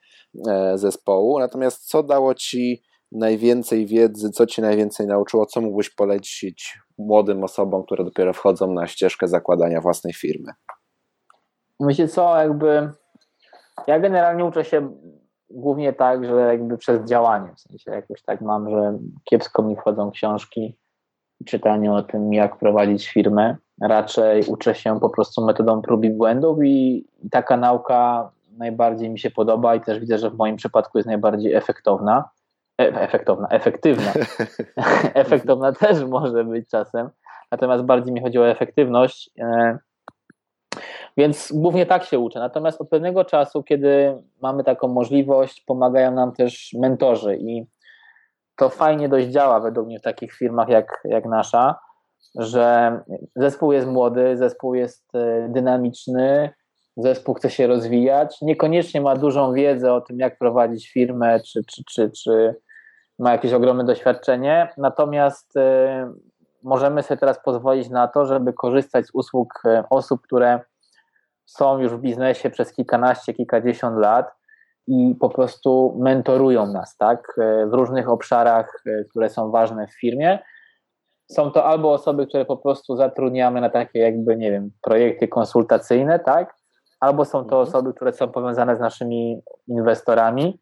e, 0.47 0.77
zespołu, 0.77 1.39
natomiast 1.39 1.87
co 1.87 2.03
dało 2.03 2.33
ci 2.35 2.83
najwięcej 3.11 3.85
wiedzy, 3.85 4.29
co 4.29 4.45
ci 4.45 4.61
najwięcej 4.61 5.07
nauczyło, 5.07 5.45
co 5.45 5.61
mógłbyś 5.61 5.89
polecić 5.89 6.79
młodym 6.97 7.43
osobom, 7.43 7.83
które 7.83 8.03
dopiero 8.03 8.33
wchodzą 8.33 8.73
na 8.73 8.87
ścieżkę 8.87 9.27
zakładania 9.27 9.81
własnej 9.81 10.13
firmy? 10.13 10.51
Myślę, 11.79 12.07
co, 12.07 12.37
jakby 12.37 12.91
ja 13.87 13.99
generalnie 13.99 14.45
uczę 14.45 14.65
się 14.65 14.91
głównie 15.49 15.93
tak, 15.93 16.25
że 16.25 16.35
jakby 16.35 16.77
przez 16.77 17.05
działanie, 17.05 17.49
w 17.55 17.59
sensie 17.59 17.91
jakoś 17.91 18.21
tak 18.21 18.41
mam, 18.41 18.69
że 18.69 18.97
kiepsko 19.23 19.63
mi 19.63 19.75
wchodzą 19.75 20.11
książki, 20.11 20.77
czytanie 21.45 21.93
o 21.93 22.03
tym, 22.03 22.33
jak 22.33 22.57
prowadzić 22.57 23.07
firmę. 23.07 23.57
Raczej 23.81 24.43
uczę 24.47 24.75
się 24.75 24.99
po 24.99 25.09
prostu 25.09 25.45
metodą 25.45 25.81
prób 25.81 26.03
i 26.03 26.09
błędów 26.09 26.57
i 26.63 27.05
taka 27.31 27.57
nauka 27.57 28.31
najbardziej 28.57 29.09
mi 29.09 29.19
się 29.19 29.31
podoba 29.31 29.75
i 29.75 29.81
też 29.81 29.99
widzę, 29.99 30.17
że 30.17 30.29
w 30.29 30.37
moim 30.37 30.55
przypadku 30.55 30.97
jest 30.97 31.07
najbardziej 31.07 31.53
efektowna. 31.53 32.29
E 32.81 33.01
efektowna, 33.01 33.47
efektywna. 33.47 34.13
efektowna 35.23 35.71
też 35.71 36.03
może 36.03 36.43
być 36.43 36.69
czasem, 36.69 37.09
natomiast 37.51 37.83
bardziej 37.83 38.13
mi 38.13 38.21
chodzi 38.21 38.39
o 38.39 38.49
efektywność. 38.49 39.29
E 39.39 39.77
więc 41.17 41.51
głównie 41.51 41.85
tak 41.85 42.03
się 42.03 42.19
uczę. 42.19 42.39
Natomiast 42.39 42.81
od 42.81 42.89
pewnego 42.89 43.25
czasu, 43.25 43.63
kiedy 43.63 44.23
mamy 44.41 44.63
taką 44.63 44.87
możliwość, 44.87 45.61
pomagają 45.61 46.11
nam 46.11 46.31
też 46.31 46.73
mentorzy 46.79 47.37
i 47.37 47.65
to 48.55 48.69
fajnie 48.69 49.09
dość 49.09 49.27
działa 49.27 49.59
według 49.59 49.87
mnie 49.87 49.99
w 49.99 50.03
takich 50.03 50.33
firmach 50.33 50.69
jak, 50.69 51.01
jak 51.05 51.25
nasza, 51.25 51.75
że 52.35 52.99
zespół 53.35 53.71
jest 53.71 53.87
młody, 53.87 54.37
zespół 54.37 54.75
jest 54.75 55.15
e, 55.15 55.49
dynamiczny, 55.49 56.49
zespół 56.97 57.35
chce 57.35 57.49
się 57.49 57.67
rozwijać, 57.67 58.41
niekoniecznie 58.41 59.01
ma 59.01 59.15
dużą 59.15 59.53
wiedzę 59.53 59.93
o 59.93 60.01
tym, 60.01 60.19
jak 60.19 60.37
prowadzić 60.37 60.91
firmę, 60.91 61.39
czy, 61.39 61.63
czy, 61.63 61.83
czy, 61.83 62.11
czy 62.11 62.55
ma 63.19 63.31
jakieś 63.31 63.53
ogromne 63.53 63.83
doświadczenie, 63.83 64.69
natomiast 64.77 65.57
e, 65.57 66.13
możemy 66.67 67.03
sobie 67.03 67.17
teraz 67.17 67.39
pozwolić 67.43 67.89
na 67.89 68.07
to, 68.07 68.25
żeby 68.25 68.53
korzystać 68.53 69.05
z 69.05 69.09
usług 69.13 69.61
e, 69.65 69.83
osób, 69.89 70.21
które 70.21 70.59
są 71.45 71.79
już 71.79 71.91
w 71.93 71.99
biznesie 71.99 72.49
przez 72.49 72.73
kilkanaście, 72.73 73.33
kilkadziesiąt 73.33 73.97
lat 73.97 74.31
i 74.87 75.15
po 75.19 75.29
prostu 75.29 75.97
mentorują 75.99 76.67
nas, 76.67 76.97
tak, 76.97 77.35
e, 77.37 77.67
w 77.67 77.73
różnych 77.73 78.09
obszarach, 78.09 78.83
e, 78.85 79.03
które 79.03 79.29
są 79.29 79.51
ważne 79.51 79.87
w 79.87 79.99
firmie. 79.99 80.39
Są 81.31 81.51
to 81.51 81.65
albo 81.65 81.93
osoby, 81.93 82.27
które 82.27 82.45
po 82.45 82.57
prostu 82.57 82.95
zatrudniamy 82.95 83.61
na 83.61 83.69
takie 83.69 83.99
jakby, 83.99 84.37
nie 84.37 84.51
wiem, 84.51 84.71
projekty 84.81 85.27
konsultacyjne, 85.27 86.19
tak, 86.19 86.55
albo 86.99 87.25
są 87.25 87.31
to 87.39 87.59
mhm. 87.59 87.61
osoby, 87.61 87.93
które 87.93 88.13
są 88.13 88.27
powiązane 88.27 88.75
z 88.75 88.79
naszymi 88.79 89.41
inwestorami 89.67 90.59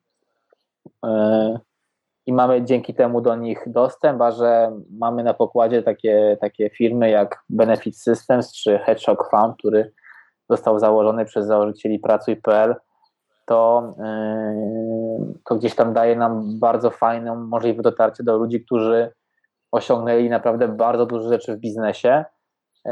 i 2.25 2.33
mamy 2.33 2.63
dzięki 2.63 2.93
temu 2.93 3.21
do 3.21 3.35
nich 3.35 3.63
dostęp, 3.67 4.21
a 4.21 4.31
że 4.31 4.71
mamy 4.99 5.23
na 5.23 5.33
pokładzie 5.33 5.83
takie, 5.83 6.37
takie 6.41 6.69
firmy 6.69 7.09
jak 7.09 7.43
Benefit 7.49 7.97
Systems 7.97 8.53
czy 8.53 8.79
Hedgehog 8.79 9.29
Fund, 9.29 9.57
który 9.57 9.91
został 10.49 10.79
założony 10.79 11.25
przez 11.25 11.45
założycieli 11.45 11.99
Pracuj.pl, 11.99 12.75
to, 13.45 13.93
yy, 13.97 15.33
to 15.49 15.55
gdzieś 15.55 15.75
tam 15.75 15.93
daje 15.93 16.15
nam 16.15 16.59
bardzo 16.59 16.89
fajną 16.91 17.35
możliwość 17.35 17.83
dotarcia 17.83 18.23
do 18.23 18.37
ludzi, 18.37 18.65
którzy 18.65 19.11
osiągnęli 19.71 20.29
naprawdę 20.29 20.67
bardzo 20.67 21.05
duże 21.05 21.29
rzeczy 21.29 21.55
w 21.55 21.59
biznesie 21.59 22.25
yy, 22.85 22.91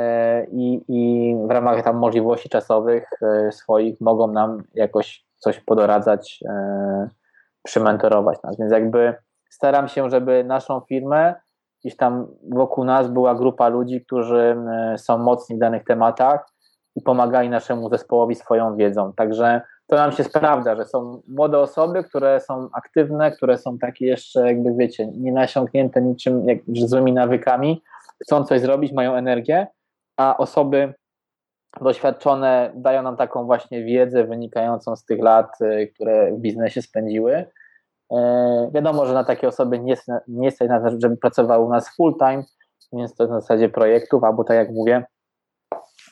i, 0.52 0.82
i 0.88 1.36
w 1.48 1.52
ramach 1.52 1.84
tam 1.84 1.98
możliwości 1.98 2.50
czasowych 2.50 3.10
yy, 3.22 3.52
swoich 3.52 4.02
mogą 4.02 4.28
nam 4.28 4.63
jakoś 4.74 5.26
coś 5.38 5.60
podoradzać 5.60 6.43
przymentorować 7.63 8.43
nas. 8.43 8.58
Więc 8.60 8.71
jakby 8.71 9.15
staram 9.49 9.88
się, 9.88 10.10
żeby 10.10 10.43
naszą 10.43 10.82
firmę, 10.89 11.36
gdzieś 11.82 11.97
tam 11.97 12.28
wokół 12.52 12.86
nas 12.86 13.08
była 13.08 13.36
grupa 13.36 13.67
ludzi, 13.67 14.02
którzy 14.06 14.56
e, 14.93 14.97
są 14.97 15.17
mocni 15.17 15.56
w 15.56 15.60
danych 15.60 15.84
tematach 15.84 16.45
i 16.95 17.02
pomagali 17.02 17.49
naszemu 17.49 17.89
zespołowi 17.89 18.36
swoją 18.36 18.76
wiedzą. 18.76 19.13
Także 19.13 19.62
to 19.88 19.95
nam 19.95 20.12
się 20.12 20.23
sprawdza, 20.23 20.76
że 20.76 20.86
są 20.86 21.21
młode 21.28 21.60
osoby, 21.60 22.04
które 22.04 22.39
są 22.39 22.69
aktywne, 22.73 23.32
które 23.32 23.58
są 23.58 23.78
takie 23.78 24.06
jeszcze, 24.06 24.47
jakby 24.47 24.73
wiecie, 24.78 25.08
nie 25.08 25.32
nasiąknięte 25.32 26.02
niczym 26.02 26.47
jak, 26.47 26.60
złymi 26.67 27.13
nawykami, 27.13 27.84
chcą 28.23 28.43
coś 28.43 28.62
zrobić, 28.62 28.93
mają 28.93 29.13
energię, 29.13 29.67
a 30.17 30.38
osoby 30.38 30.93
doświadczone 31.81 32.71
dają 32.75 33.01
nam 33.01 33.17
taką 33.17 33.45
właśnie 33.45 33.83
wiedzę 33.83 34.23
wynikającą 34.23 34.95
z 34.95 35.05
tych 35.05 35.19
lat, 35.19 35.62
e, 35.62 35.88
które 35.88 36.31
w 36.31 36.39
biznesie 36.39 36.81
spędziły 36.81 37.45
E, 38.13 38.71
wiadomo, 38.73 39.05
że 39.05 39.13
na 39.13 39.23
takie 39.23 39.47
osoby 39.47 39.79
nie, 39.79 39.95
nie 40.27 40.51
stać 40.51 40.69
żeby 40.97 41.17
pracowały 41.17 41.65
u 41.65 41.69
nas 41.69 41.95
full 41.95 42.17
time, 42.17 42.43
więc 42.93 43.15
to 43.15 43.27
na 43.27 43.41
zasadzie 43.41 43.69
projektów, 43.69 44.23
albo 44.23 44.43
tak 44.43 44.57
jak 44.57 44.71
mówię, 44.71 45.05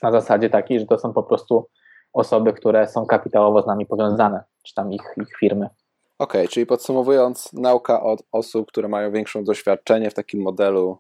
na 0.04 0.12
zasadzie 0.12 0.50
takiej, 0.50 0.80
że 0.80 0.86
to 0.86 0.98
są 0.98 1.14
po 1.14 1.24
prostu 1.24 1.68
osoby, 2.14 2.54
które 2.54 2.88
są 2.88 3.06
kapitałowo 3.06 3.62
z 3.62 3.68
nami 3.68 3.86
powiązane, 3.86 4.44
czy 4.64 4.74
tam 4.74 4.94
ich, 4.94 5.14
ich 5.22 5.38
firmy. 5.40 5.70
Okej, 6.20 6.42
okay, 6.42 6.48
czyli 6.48 6.66
podsumowując, 6.66 7.54
nauka 7.54 8.04
od 8.04 8.24
osób, 8.32 8.68
które 8.68 8.88
mają 8.88 9.12
większą 9.12 9.44
doświadczenie 9.44 10.10
w 10.10 10.14
takim 10.14 10.42
modelu, 10.42 10.98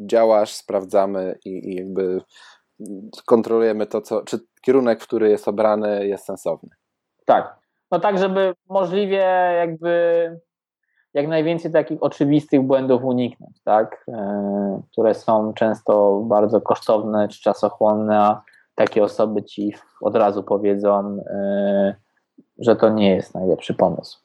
działasz, 0.00 0.54
sprawdzamy 0.54 1.38
i, 1.44 1.68
i 1.68 1.74
jakby 1.74 2.20
kontrolujemy 3.26 3.86
to, 3.86 4.00
co, 4.00 4.22
czy 4.22 4.38
kierunek, 4.62 4.98
który 4.98 5.30
jest 5.30 5.48
obrany, 5.48 6.06
jest 6.06 6.24
sensowny. 6.24 6.70
Tak, 7.24 7.58
no 7.90 8.00
tak, 8.00 8.18
żeby 8.18 8.54
możliwie 8.68 9.24
jakby 9.56 9.90
jak 11.14 11.28
najwięcej 11.28 11.72
takich 11.72 12.02
oczywistych 12.02 12.62
błędów 12.62 13.04
uniknąć, 13.04 13.62
tak? 13.64 14.04
E, 14.08 14.82
które 14.92 15.14
są 15.14 15.52
często 15.52 16.20
bardzo 16.20 16.60
kosztowne 16.60 17.28
czy 17.28 17.40
czasochłonne, 17.40 18.18
a 18.18 18.42
takie 18.74 19.02
osoby 19.02 19.42
ci 19.42 19.74
od 20.00 20.16
razu 20.16 20.42
powiedzą, 20.42 21.18
e, 21.30 21.94
że 22.58 22.76
to 22.76 22.88
nie 22.88 23.14
jest 23.14 23.34
najlepszy 23.34 23.74
pomysł. 23.74 24.18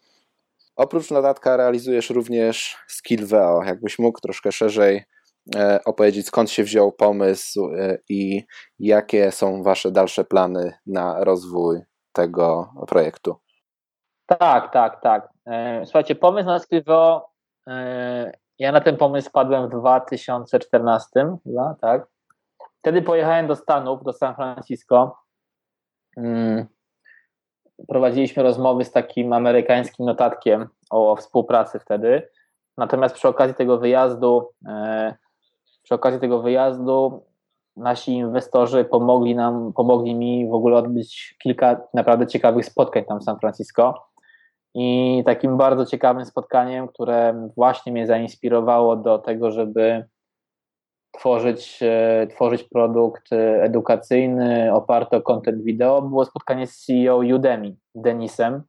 Oprócz 0.76 1.12
notatka 1.12 1.58
realizujesz 1.58 2.10
również 2.10 2.78
Skillveo. 2.88 3.64
Jakbyś 3.64 4.00
mógł 4.00 4.20
troszkę 4.22 4.52
szerzej 4.52 5.04
opowiedzieć, 5.86 6.28
skąd 6.28 6.52
się 6.52 6.64
wziął 6.64 6.92
pomysł 6.92 7.70
i 8.10 8.44
jakie 8.80 9.32
są 9.32 9.64
Wasze 9.64 9.92
dalsze 9.92 10.24
plany 10.24 10.74
na 10.86 11.24
rozwój 11.24 11.82
tego 12.14 12.74
projektu? 12.88 13.36
Tak, 14.26 14.74
tak, 14.74 15.02
tak. 15.02 15.30
E, 15.46 15.86
słuchajcie, 15.86 16.16
pomysł 16.16 16.48
na 16.48 16.60
Skrivo, 16.60 17.30
e, 17.68 18.32
ja 18.60 18.72
na 18.72 18.82
ten 18.82 18.98
pomysł 18.98 19.32
padłem 19.32 19.68
w 19.68 19.72
2014 19.72 21.38
chyba, 21.44 21.76
tak. 21.82 22.08
Wtedy 22.80 23.02
pojechałem 23.02 23.48
do 23.48 23.56
Stanów, 23.56 24.04
do 24.04 24.14
San 24.14 24.36
Francisco. 24.36 25.18
Mm, 26.18 26.66
prowadziliśmy 27.88 28.44
rozmowy 28.44 28.86
z 28.86 28.92
takim 28.92 29.34
amerykańskim 29.34 30.06
notatkiem 30.06 30.68
o 30.90 31.16
współpracy 31.16 31.80
wtedy. 31.80 32.30
Natomiast 32.78 33.16
przy 33.16 33.28
okazji 33.28 33.56
tego 33.56 33.78
wyjazdu, 33.78 34.52
e, 34.68 35.16
przy 35.86 35.96
okazji 35.96 36.20
tego 36.20 36.42
wyjazdu 36.42 37.24
nasi 37.78 38.12
inwestorzy 38.12 38.86
pomogli 38.86 39.36
nam, 39.36 39.74
pomogli 39.74 40.16
mi 40.16 40.50
w 40.50 40.54
ogóle 40.54 40.78
odbyć 40.78 41.36
kilka 41.44 41.82
naprawdę 41.94 42.28
ciekawych 42.28 42.66
spotkań 42.66 43.06
tam 43.06 43.20
w 43.20 43.24
San 43.24 43.40
Francisco. 43.40 44.08
I 44.74 45.24
takim 45.26 45.58
bardzo 45.58 45.86
ciekawym 45.86 46.26
spotkaniem, 46.26 46.88
które 46.88 47.50
właśnie 47.58 47.92
mnie 47.92 48.08
zainspirowało 48.08 48.96
do 48.96 49.20
tego, 49.20 49.52
żeby 49.52 50.06
tworzyć, 51.12 51.80
e, 51.82 52.28
tworzyć 52.28 52.64
produkt 52.64 53.30
edukacyjny 53.62 54.74
oparty 54.74 55.16
o 55.16 55.22
content 55.22 55.64
wideo, 55.64 56.02
było 56.02 56.26
spotkanie 56.26 56.68
z 56.68 56.86
CEO 56.86 57.18
Udemy, 57.18 57.76
Denisem. 57.96 58.64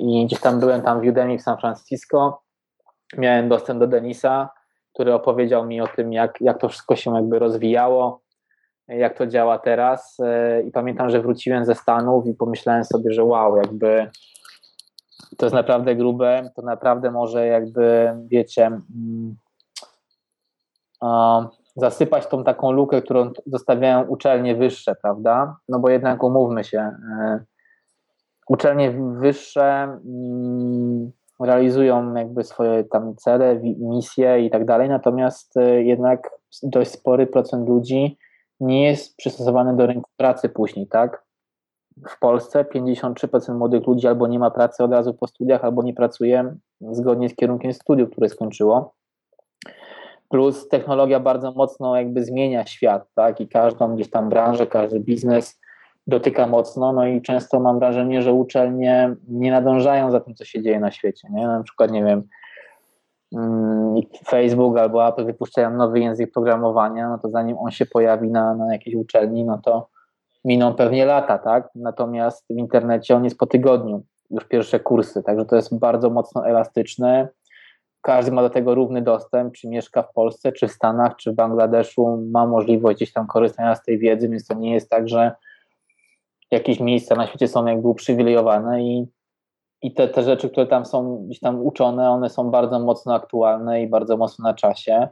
I 0.00 0.26
gdzieś 0.26 0.40
tam 0.40 0.60
byłem 0.60 0.82
tam 0.82 1.00
w 1.00 1.08
Udemy 1.08 1.38
w 1.38 1.42
San 1.42 1.58
Francisco. 1.58 2.42
Miałem 3.18 3.48
dostęp 3.48 3.80
do 3.80 3.86
Denisa, 3.86 4.50
który 4.96 5.14
opowiedział 5.14 5.66
mi 5.66 5.80
o 5.80 5.86
tym, 5.86 6.12
jak, 6.12 6.40
jak 6.40 6.58
to 6.58 6.68
wszystko 6.68 6.96
się 6.96 7.14
jakby 7.14 7.38
rozwijało, 7.38 8.20
jak 8.88 9.18
to 9.18 9.26
działa 9.26 9.58
teraz. 9.58 10.18
I 10.66 10.70
pamiętam, 10.70 11.10
że 11.10 11.20
wróciłem 11.20 11.64
ze 11.64 11.74
Stanów 11.74 12.26
i 12.26 12.34
pomyślałem 12.34 12.84
sobie, 12.84 13.12
że 13.12 13.24
wow, 13.24 13.56
jakby 13.56 14.10
to 15.36 15.46
jest 15.46 15.54
naprawdę 15.54 15.96
grube, 15.96 16.50
to 16.54 16.62
naprawdę 16.62 17.10
może 17.10 17.46
jakby, 17.46 18.14
wiecie, 18.28 18.66
mm, 18.66 19.36
zasypać 21.76 22.26
tą 22.26 22.44
taką 22.44 22.70
lukę, 22.70 23.02
którą 23.02 23.30
zostawiają 23.46 24.02
uczelnie 24.02 24.54
wyższe, 24.54 24.94
prawda? 25.02 25.56
No 25.68 25.78
bo 25.78 25.90
jednak 25.90 26.22
umówmy 26.22 26.64
się, 26.64 26.78
e, 26.78 27.44
uczelnie 28.48 28.90
wyższe 29.20 29.82
mm, 29.82 31.12
realizują 31.40 32.14
jakby 32.14 32.44
swoje 32.44 32.84
tam 32.84 33.16
cele, 33.16 33.60
misje 33.78 34.46
i 34.46 34.50
tak 34.50 34.64
dalej, 34.64 34.88
natomiast 34.88 35.56
e, 35.56 35.82
jednak 35.82 36.30
dość 36.62 36.90
spory 36.90 37.26
procent 37.26 37.68
ludzi 37.68 38.18
nie 38.60 38.84
jest 38.84 39.16
przystosowany 39.16 39.76
do 39.76 39.86
rynku 39.86 40.10
pracy 40.16 40.48
później, 40.48 40.86
tak? 40.86 41.26
w 42.08 42.18
Polsce 42.18 42.64
53% 42.64 43.54
młodych 43.54 43.86
ludzi 43.86 44.06
albo 44.08 44.26
nie 44.26 44.38
ma 44.38 44.50
pracy 44.50 44.84
od 44.84 44.92
razu 44.92 45.14
po 45.14 45.26
studiach, 45.26 45.64
albo 45.64 45.82
nie 45.82 45.94
pracuje 45.94 46.56
zgodnie 46.80 47.28
z 47.28 47.34
kierunkiem 47.34 47.72
studiów, 47.72 48.10
które 48.10 48.28
skończyło. 48.28 48.94
Plus 50.28 50.68
technologia 50.68 51.20
bardzo 51.20 51.52
mocno 51.52 51.96
jakby 51.96 52.24
zmienia 52.24 52.66
świat, 52.66 53.08
tak? 53.14 53.40
I 53.40 53.48
każdą 53.48 53.94
gdzieś 53.94 54.10
tam 54.10 54.28
branżę, 54.28 54.66
każdy 54.66 55.00
biznes 55.00 55.60
dotyka 56.06 56.46
mocno, 56.46 56.92
no 56.92 57.06
i 57.06 57.22
często 57.22 57.60
mam 57.60 57.78
wrażenie, 57.78 58.22
że 58.22 58.32
uczelnie 58.32 59.14
nie 59.28 59.50
nadążają 59.50 60.10
za 60.10 60.20
tym, 60.20 60.34
co 60.34 60.44
się 60.44 60.62
dzieje 60.62 60.80
na 60.80 60.90
świecie, 60.90 61.28
nie? 61.30 61.46
Na 61.46 61.62
przykład, 61.62 61.90
nie 61.90 62.04
wiem, 62.04 62.22
mm, 63.32 63.94
Facebook 64.26 64.78
albo 64.78 65.08
Apple 65.08 65.24
wypuszczają 65.24 65.70
nowy 65.70 66.00
język 66.00 66.32
programowania, 66.32 67.08
no 67.08 67.18
to 67.18 67.28
zanim 67.30 67.58
on 67.58 67.70
się 67.70 67.86
pojawi 67.86 68.30
na, 68.30 68.54
na 68.54 68.72
jakiejś 68.72 68.96
uczelni, 68.96 69.44
no 69.44 69.58
to 69.58 69.88
miną 70.44 70.74
pewnie 70.74 71.06
lata, 71.06 71.38
tak? 71.38 71.68
Natomiast 71.74 72.46
w 72.50 72.56
internecie 72.56 73.16
on 73.16 73.24
jest 73.24 73.38
po 73.38 73.46
tygodniu, 73.46 74.02
już 74.30 74.44
pierwsze 74.44 74.80
kursy, 74.80 75.22
także 75.22 75.44
to 75.44 75.56
jest 75.56 75.78
bardzo 75.78 76.10
mocno 76.10 76.46
elastyczne. 76.46 77.28
Każdy 78.00 78.32
ma 78.32 78.42
do 78.42 78.50
tego 78.50 78.74
równy 78.74 79.02
dostęp, 79.02 79.54
czy 79.54 79.68
mieszka 79.68 80.02
w 80.02 80.12
Polsce, 80.12 80.52
czy 80.52 80.68
w 80.68 80.72
Stanach, 80.72 81.16
czy 81.16 81.32
w 81.32 81.34
Bangladeszu, 81.34 82.26
ma 82.32 82.46
możliwość 82.46 82.96
gdzieś 82.96 83.12
tam 83.12 83.26
korzystania 83.26 83.74
z 83.74 83.82
tej 83.82 83.98
wiedzy, 83.98 84.28
więc 84.28 84.46
to 84.46 84.54
nie 84.54 84.74
jest 84.74 84.90
tak, 84.90 85.08
że 85.08 85.32
jakieś 86.50 86.80
miejsca 86.80 87.14
na 87.14 87.26
świecie 87.26 87.48
są 87.48 87.66
jakby 87.66 87.88
uprzywilejowane 87.88 88.82
i, 88.82 89.06
i 89.82 89.94
te, 89.94 90.08
te 90.08 90.22
rzeczy, 90.22 90.50
które 90.50 90.66
tam 90.66 90.86
są 90.86 91.24
gdzieś 91.26 91.40
tam 91.40 91.66
uczone, 91.66 92.10
one 92.10 92.30
są 92.30 92.50
bardzo 92.50 92.80
mocno 92.80 93.14
aktualne 93.14 93.82
i 93.82 93.88
bardzo 93.88 94.16
mocno 94.16 94.42
na 94.42 94.54
czasie. 94.54 95.08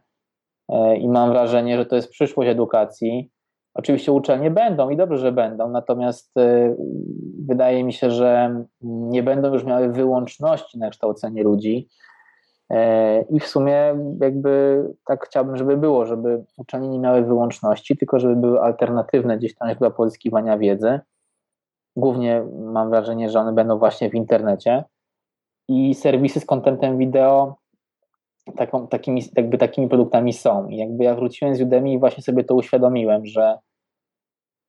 E, 0.69 0.97
I 0.97 1.09
mam 1.09 1.31
wrażenie, 1.31 1.77
że 1.77 1.87
to 1.87 1.97
jest 1.97 2.11
przyszłość 2.11 2.51
edukacji 2.51 3.35
Oczywiście 3.75 4.13
uczelnie 4.13 4.51
będą 4.51 4.91
i 4.91 4.97
dobrze, 4.97 5.19
że 5.19 5.33
będą, 5.33 5.71
natomiast 5.71 6.37
y, 6.37 6.77
wydaje 7.47 7.85
mi 7.85 7.93
się, 7.93 8.11
że 8.11 8.65
nie 8.83 9.23
będą 9.23 9.53
już 9.53 9.65
miały 9.65 9.93
wyłączności 9.93 10.79
na 10.79 10.91
kształcenie 10.91 11.43
ludzi. 11.43 11.89
E, 12.71 13.23
I 13.23 13.41
w 13.41 13.47
sumie 13.47 13.95
jakby 14.21 14.83
tak 15.07 15.27
chciałbym, 15.27 15.57
żeby 15.57 15.77
było, 15.77 16.07
żeby 16.07 16.45
uczelnie 16.57 16.89
nie 16.89 16.99
miały 16.99 17.23
wyłączności, 17.23 17.97
tylko 17.97 18.19
żeby 18.19 18.37
były 18.37 18.61
alternatywne 18.61 19.39
gdzieś 19.39 19.55
tam 19.55 19.75
dla 19.75 19.91
pozyskiwania 19.91 20.59
wiedzy. 20.59 21.01
Głównie 21.97 22.45
mam 22.57 22.91
wrażenie, 22.91 23.31
że 23.31 23.41
one 23.41 23.53
będą 23.53 23.79
właśnie 23.79 24.11
w 24.11 24.15
internecie. 24.15 24.85
I 25.69 25.95
serwisy 25.95 26.41
z 26.41 26.47
kontentem 26.47 26.99
wideo 26.99 27.57
taką, 28.57 28.89
takimi, 28.89 29.23
jakby 29.37 29.59
takimi 29.59 29.89
produktami 29.89 30.33
są. 30.33 30.69
I 30.69 30.77
jakby 30.77 31.05
ja 31.05 31.15
wróciłem 31.15 31.55
z 31.55 31.61
Udemy 31.61 31.93
i 31.93 31.99
właśnie 31.99 32.23
sobie 32.23 32.45
to 32.45 32.55
uświadomiłem, 32.55 33.27
że, 33.27 33.59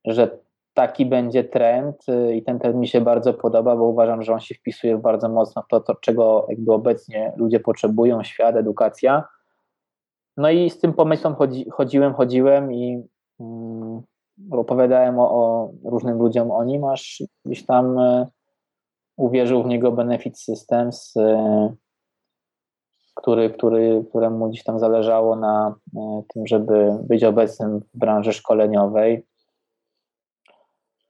że 0.06 0.38
taki 0.74 1.06
będzie 1.06 1.44
trend 1.44 2.10
y, 2.10 2.36
i 2.36 2.44
ten 2.44 2.60
trend 2.60 2.76
mi 2.76 2.88
się 2.88 3.02
bardzo 3.02 3.34
podoba, 3.34 3.76
bo 3.76 3.84
uważam, 3.84 4.24
że 4.24 4.34
on 4.34 4.40
się 4.40 4.56
wpisuje 4.56 4.98
bardzo 4.98 5.30
mocno 5.30 5.62
w 5.62 5.68
to, 5.68 5.80
to 5.80 5.96
czego 5.96 6.46
jakby 6.50 6.74
obecnie 6.74 7.34
ludzie 7.36 7.60
potrzebują, 7.60 8.24
świat, 8.24 8.56
edukacja. 8.56 9.24
No 10.38 10.50
i 10.50 10.70
z 10.70 10.80
tym 10.80 10.94
pomysłem 10.94 11.36
chodzi, 11.36 11.70
chodziłem, 11.70 12.14
chodziłem 12.14 12.74
i 12.74 13.04
um, 13.40 14.02
opowiadałem 14.52 15.20
o, 15.20 15.32
o, 15.32 15.72
różnym 15.84 16.18
ludziom 16.18 16.52
o 16.52 16.64
nim, 16.64 16.84
aż 16.84 17.24
gdzieś 17.46 17.66
tam 17.66 18.00
y, 18.00 18.28
uwierzył 19.18 19.64
w 19.64 19.68
niego 19.68 19.92
Benefit 19.92 20.40
Systems, 20.40 21.16
y, 21.16 21.76
który, 23.16 23.50
który, 23.50 24.06
któremu 24.10 24.50
gdzieś 24.50 24.64
tam 24.64 24.80
zależało 24.80 25.36
na 25.36 25.76
e, 25.98 26.24
tym, 26.34 26.48
żeby 26.48 26.98
być 27.04 27.24
obecnym 27.24 27.80
w 27.80 27.98
branży 27.98 28.34
szkoleniowej. 28.34 29.26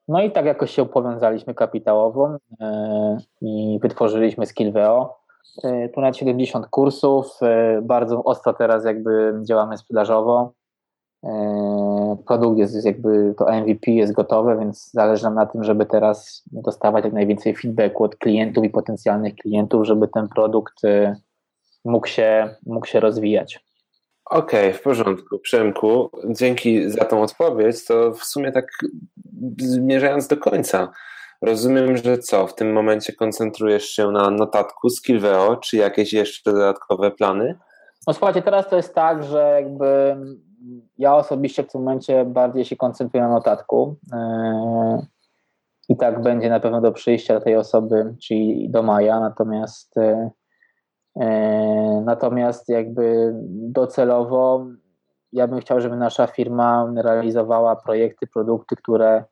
No 0.08 0.22
i 0.22 0.32
tak 0.32 0.46
jakoś 0.46 0.72
się 0.72 0.86
powiązaliśmy 0.86 1.54
kapitałowo 1.54 2.38
e, 2.62 3.18
i 3.42 3.80
wytworzyliśmy 3.82 4.46
Skillveo. 4.46 5.18
E, 5.64 5.90
ponad 5.90 6.18
70 6.18 6.68
kursów, 6.68 7.40
bardzo 7.82 8.24
ostro 8.24 8.54
teraz 8.54 8.86
jakby 8.86 9.42
działamy 9.44 9.78
sprzedażowo. 9.78 10.52
Produkt 12.28 12.58
jest 12.58 12.86
jakby, 12.86 13.34
to 13.38 13.52
MVP 13.52 13.92
jest 13.92 14.14
gotowe, 14.14 14.58
więc 14.60 14.92
zależy 14.92 15.24
nam 15.24 15.36
na 15.36 15.46
tym, 15.46 15.64
żeby 15.64 15.86
teraz 15.86 16.44
dostawać 16.52 17.04
jak 17.04 17.14
najwięcej 17.14 17.56
feedbacku 17.56 18.04
od 18.04 18.16
klientów 18.16 18.64
i 18.64 18.70
potencjalnych 18.70 19.36
klientów, 19.36 19.86
żeby 19.86 20.08
ten 20.08 20.28
produkt 20.28 20.82
mógł 21.86 22.08
się, 22.08 22.56
mógł 22.66 22.86
się 22.86 23.00
rozwijać. 23.00 23.66
Okej, 24.26 24.68
okay, 24.70 24.74
w 24.74 24.82
porządku. 24.82 25.40
Przemku, 25.40 26.10
dzięki 26.30 26.90
za 26.90 27.06
tą 27.06 27.22
odpowiedź. 27.22 27.86
To 27.86 28.12
w 28.12 28.24
sumie 28.24 28.52
tak 28.52 28.68
zmierzając 29.58 30.28
do 30.28 30.38
końca, 30.38 30.92
rozumiem, 31.42 31.98
że 31.98 32.18
co, 32.18 32.48
w 32.48 32.56
tym 32.56 32.74
momencie 32.74 33.14
koncentrujesz 33.14 33.86
się 33.86 34.12
na 34.12 34.30
notatku 34.30 34.90
Skillveo, 34.90 35.56
czy 35.56 35.78
jakieś 35.78 36.14
jeszcze 36.14 36.52
dodatkowe 36.52 37.12
plany? 37.12 37.58
No 38.08 38.14
słuchajcie, 38.14 38.42
teraz 38.42 38.70
to 38.70 38.76
jest 38.76 38.96
tak, 38.96 39.24
że 39.24 39.62
jakby 39.62 40.16
ja 40.98 41.16
osobiście 41.16 41.64
w 41.64 41.72
tym 41.72 41.82
momencie 41.82 42.26
bardziej 42.26 42.66
się 42.66 42.76
koncentruję 42.76 43.24
na 43.24 43.30
notatku 43.30 43.96
yy, 44.14 45.06
i 45.90 45.98
tak 45.98 46.22
będzie 46.22 46.50
na 46.50 46.60
pewno 46.60 46.82
do 46.82 46.92
przyjścia 46.92 47.40
tej 47.40 47.56
osoby, 47.56 48.16
czyli 48.22 48.70
do 48.70 48.84
maja, 48.84 49.20
natomiast 49.20 49.96
yy, 49.96 50.30
E, 51.20 52.02
natomiast 52.06 52.70
jakby 52.70 53.34
docelowo 53.48 54.66
ja 55.32 55.48
bym 55.48 55.60
chciał, 55.60 55.82
żeby 55.82 55.96
nasza 55.96 56.28
firma 56.28 56.94
realizowała 56.96 57.76
projekty, 57.76 58.28
produkty, 58.28 58.76
które 58.76 59.24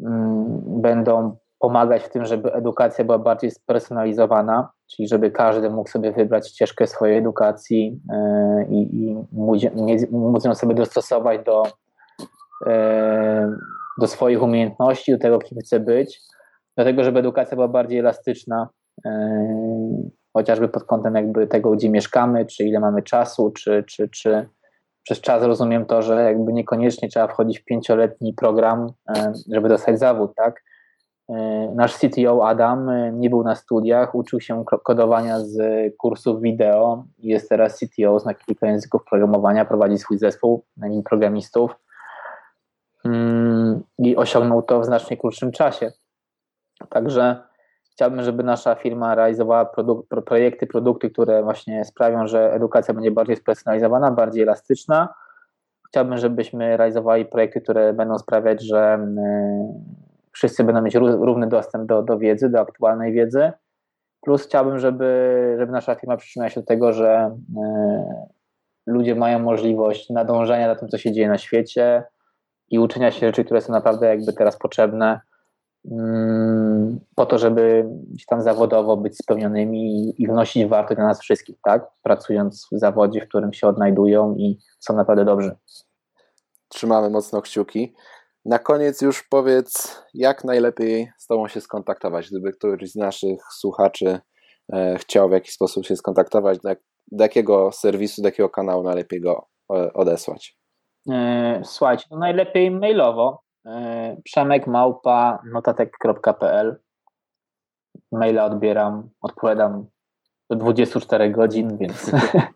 mm, 0.00 0.62
będą 0.80 1.36
pomagać 1.58 2.02
w 2.02 2.08
tym, 2.08 2.24
żeby 2.24 2.52
edukacja 2.52 3.04
była 3.04 3.18
bardziej 3.18 3.50
spersonalizowana, 3.50 4.68
czyli 4.86 5.08
żeby 5.08 5.30
każdy 5.30 5.70
mógł 5.70 5.90
sobie 5.90 6.12
wybrać 6.12 6.48
ścieżkę 6.48 6.86
swojej 6.86 7.18
edukacji 7.18 8.00
e, 8.12 8.66
i, 8.70 9.02
i 9.02 9.16
móc 10.12 10.44
ją 10.44 10.54
sobie 10.54 10.74
dostosować 10.74 11.40
do, 11.44 11.62
e, 12.66 13.56
do 14.00 14.06
swoich 14.06 14.42
umiejętności, 14.42 15.12
do 15.12 15.18
tego, 15.18 15.38
kim 15.38 15.58
chce 15.58 15.80
być, 15.80 16.20
do 16.76 16.84
tego, 16.84 17.04
żeby 17.04 17.18
edukacja 17.18 17.54
była 17.54 17.68
bardziej 17.68 17.98
elastyczna 17.98 18.68
chociażby 20.36 20.68
pod 20.68 20.84
kątem 20.84 21.14
jakby 21.14 21.46
tego, 21.46 21.70
gdzie 21.70 21.90
mieszkamy, 21.90 22.46
czy 22.46 22.64
ile 22.64 22.80
mamy 22.80 23.02
czasu, 23.02 23.50
czy, 23.50 23.84
czy, 23.88 24.08
czy 24.08 24.48
przez 25.02 25.20
czas 25.20 25.42
rozumiem 25.42 25.86
to, 25.86 26.02
że 26.02 26.24
jakby 26.24 26.52
niekoniecznie 26.52 27.08
trzeba 27.08 27.26
wchodzić 27.28 27.58
w 27.58 27.64
pięcioletni 27.64 28.34
program, 28.34 28.92
e, 29.16 29.32
żeby 29.52 29.68
dostać 29.68 29.98
zawód, 29.98 30.32
tak? 30.36 30.62
E, 31.28 31.34
nasz 31.74 31.96
CTO 31.98 32.48
Adam 32.48 32.88
e, 32.88 33.12
nie 33.12 33.30
był 33.30 33.42
na 33.42 33.54
studiach, 33.54 34.14
uczył 34.14 34.40
się 34.40 34.64
kodowania 34.84 35.40
z 35.40 35.56
kursów 35.96 36.42
wideo, 36.42 37.04
jest 37.18 37.48
teraz 37.48 37.78
CTO, 37.78 38.18
zna 38.18 38.34
kilka 38.34 38.66
języków 38.66 39.04
programowania, 39.04 39.64
prowadzi 39.64 39.98
swój 39.98 40.18
zespół 40.18 40.64
programistów 41.04 41.76
mm, 43.04 43.82
i 43.98 44.16
osiągnął 44.16 44.62
to 44.62 44.80
w 44.80 44.84
znacznie 44.84 45.16
krótszym 45.16 45.52
czasie. 45.52 45.92
Także 46.88 47.46
Chciałbym, 47.96 48.22
żeby 48.22 48.42
nasza 48.42 48.74
firma 48.74 49.14
realizowała 49.14 49.64
produk 49.64 50.06
projekty, 50.26 50.66
produkty, 50.66 51.10
które 51.10 51.42
właśnie 51.42 51.84
sprawią, 51.84 52.26
że 52.26 52.52
edukacja 52.52 52.94
będzie 52.94 53.10
bardziej 53.10 53.36
spersonalizowana, 53.36 54.10
bardziej 54.10 54.42
elastyczna. 54.42 55.14
Chciałbym, 55.88 56.18
żebyśmy 56.18 56.76
realizowali 56.76 57.24
projekty, 57.24 57.60
które 57.60 57.92
będą 57.92 58.18
sprawiać, 58.18 58.62
że 58.62 58.98
wszyscy 60.36 60.64
będą 60.64 60.82
mieć 60.82 60.94
równy 60.94 61.46
dostęp 61.46 61.88
do, 61.88 62.02
do 62.02 62.18
wiedzy, 62.18 62.48
do 62.48 62.60
aktualnej 62.60 63.12
wiedzy. 63.12 63.52
Plus 64.20 64.44
chciałbym, 64.44 64.78
żeby, 64.78 65.56
żeby 65.58 65.72
nasza 65.72 65.94
firma 65.94 66.16
przyczyniła 66.16 66.50
się 66.50 66.60
do 66.60 66.66
tego, 66.66 66.92
że 66.92 67.36
ludzie 68.86 69.14
mają 69.14 69.38
możliwość 69.38 70.10
nadążania 70.10 70.68
za 70.68 70.80
tym, 70.80 70.88
co 70.88 70.98
się 70.98 71.12
dzieje 71.12 71.28
na 71.28 71.38
świecie 71.38 72.04
i 72.68 72.78
uczenia 72.78 73.10
się 73.10 73.26
rzeczy, 73.26 73.44
które 73.44 73.60
są 73.60 73.72
naprawdę 73.72 74.06
jakby 74.06 74.32
teraz 74.32 74.58
potrzebne 74.58 75.20
mm, 75.90 77.00
po 77.14 77.26
to, 77.26 77.38
żeby 77.38 77.88
tam 78.28 78.42
zawodowo 78.42 78.96
być 78.96 79.18
spełnionymi 79.18 80.14
i 80.22 80.26
wnosić 80.26 80.66
wartość 80.66 80.96
dla 80.96 81.06
nas 81.06 81.20
wszystkich, 81.20 81.56
tak? 81.64 81.86
Pracując 82.02 82.68
w 82.72 82.78
zawodzie, 82.78 83.20
w 83.20 83.28
którym 83.28 83.52
się 83.52 83.68
odnajdują 83.68 84.34
i 84.34 84.58
są 84.78 84.96
naprawdę 84.96 85.24
dobrzy. 85.24 85.56
Trzymamy 86.68 87.10
mocno 87.10 87.42
kciuki. 87.42 87.94
Na 88.48 88.58
koniec 88.58 89.02
już 89.02 89.28
powiedz, 89.28 90.02
jak 90.14 90.44
najlepiej 90.44 91.12
z 91.18 91.26
Tobą 91.26 91.48
się 91.48 91.60
skontaktować, 91.60 92.30
gdyby 92.30 92.52
któryś 92.52 92.90
z 92.90 92.96
naszych 92.96 93.38
słuchaczy 93.52 94.20
e, 94.72 94.96
chciał 94.98 95.28
w 95.28 95.32
jakiś 95.32 95.52
sposób 95.54 95.86
się 95.86 95.96
skontaktować, 95.96 96.58
do, 96.58 96.70
do 97.12 97.24
jakiego 97.24 97.72
serwisu, 97.72 98.22
do 98.22 98.28
jakiego 98.28 98.48
kanału 98.48 98.82
najlepiej 98.82 99.20
go 99.20 99.46
e, 99.72 99.92
odesłać? 99.92 100.58
E, 101.10 101.60
słuchajcie, 101.64 102.04
no 102.10 102.18
najlepiej 102.18 102.70
mailowo. 102.70 103.42
Przemek 104.24 104.66
małpa 104.66 105.42
Maila 108.12 108.44
odbieram, 108.44 109.10
odpowiadam 109.20 109.86
do 110.50 110.56
24 110.56 111.30
godzin, 111.30 111.78
więc, 111.78 112.10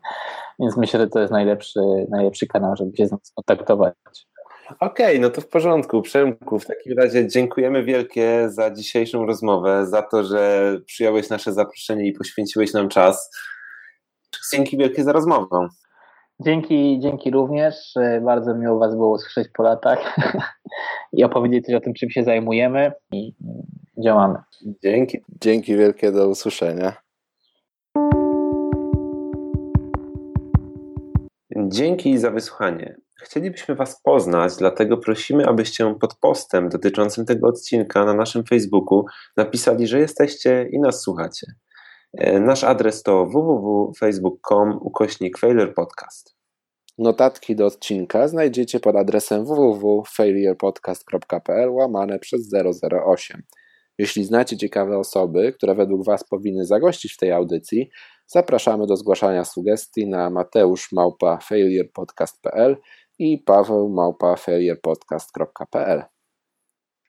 więc 0.59 0.77
myślę, 0.77 0.99
że 0.99 1.07
to 1.07 1.19
jest 1.19 1.31
najlepszy, 1.31 1.79
najlepszy 2.09 2.47
kanał, 2.47 2.75
żeby 2.75 2.97
się 2.97 3.07
skontaktować. 3.23 3.93
Okej, 4.79 5.05
okay, 5.05 5.19
no 5.19 5.29
to 5.29 5.41
w 5.41 5.47
porządku. 5.47 6.01
Przemku, 6.01 6.59
w 6.59 6.65
takim 6.65 6.97
razie 6.97 7.27
dziękujemy 7.27 7.83
wielkie 7.83 8.49
za 8.49 8.71
dzisiejszą 8.71 9.25
rozmowę, 9.25 9.85
za 9.85 10.01
to, 10.01 10.23
że 10.23 10.73
przyjąłeś 10.85 11.29
nasze 11.29 11.53
zaproszenie 11.53 12.07
i 12.07 12.13
poświęciłeś 12.13 12.73
nam 12.73 12.89
czas. 12.89 13.31
Dzięki 14.53 14.77
wielkie 14.77 15.03
za 15.03 15.11
rozmowę. 15.11 15.67
Dzięki, 16.39 16.99
dzięki 16.99 17.31
również. 17.31 17.93
Bardzo 18.21 18.55
miło 18.55 18.79
Was 18.79 18.95
było 18.95 19.09
usłyszeć 19.09 19.47
po 19.53 19.63
latach 19.63 20.15
i 21.13 21.23
opowiedzieć 21.23 21.65
coś 21.65 21.75
o 21.75 21.79
tym, 21.79 21.93
czym 21.93 22.09
się 22.09 22.23
zajmujemy 22.23 22.91
i 23.11 23.33
działamy. 24.03 24.39
Dzięki. 24.83 25.19
Dzięki 25.41 25.75
wielkie, 25.75 26.11
do 26.11 26.27
usłyszenia. 26.27 26.93
Dzięki 31.67 32.17
za 32.17 32.31
wysłuchanie. 32.31 32.95
Chcielibyśmy 33.23 33.75
Was 33.75 34.01
poznać, 34.01 34.55
dlatego 34.55 34.97
prosimy, 34.97 35.47
abyście 35.47 35.95
pod 35.99 36.15
postem 36.15 36.69
dotyczącym 36.69 37.25
tego 37.25 37.47
odcinka 37.47 38.05
na 38.05 38.13
naszym 38.13 38.43
Facebooku 38.43 39.05
napisali, 39.37 39.87
że 39.87 39.99
jesteście 39.99 40.69
i 40.71 40.79
nas 40.79 41.01
słuchacie. 41.01 41.47
E, 42.13 42.39
nasz 42.39 42.63
adres 42.63 43.03
to 43.03 43.25
www.facebook.com 43.25 44.79
ukośnik 44.81 45.37
Podcast. 45.75 46.35
Notatki 46.97 47.55
do 47.55 47.65
odcinka 47.65 48.27
znajdziecie 48.27 48.79
pod 48.79 48.95
adresem 48.95 49.45
www.failurepodcast.pl 49.45 51.69
łamane 51.69 52.19
przez 52.19 52.53
008. 53.05 53.43
Jeśli 53.97 54.23
znacie 54.23 54.57
ciekawe 54.57 54.97
osoby, 54.97 55.53
które 55.53 55.75
według 55.75 56.05
Was 56.05 56.23
powinny 56.23 56.65
zagościć 56.65 57.13
w 57.13 57.17
tej 57.17 57.31
audycji, 57.31 57.89
zapraszamy 58.27 58.87
do 58.87 58.95
zgłaszania 58.95 59.45
sugestii 59.45 60.07
na 60.07 60.29
mateuszmałpa.failurepodcast.pl 60.29 62.77
i 63.21 63.37
paweł 63.37 63.89
małpa 63.89 64.35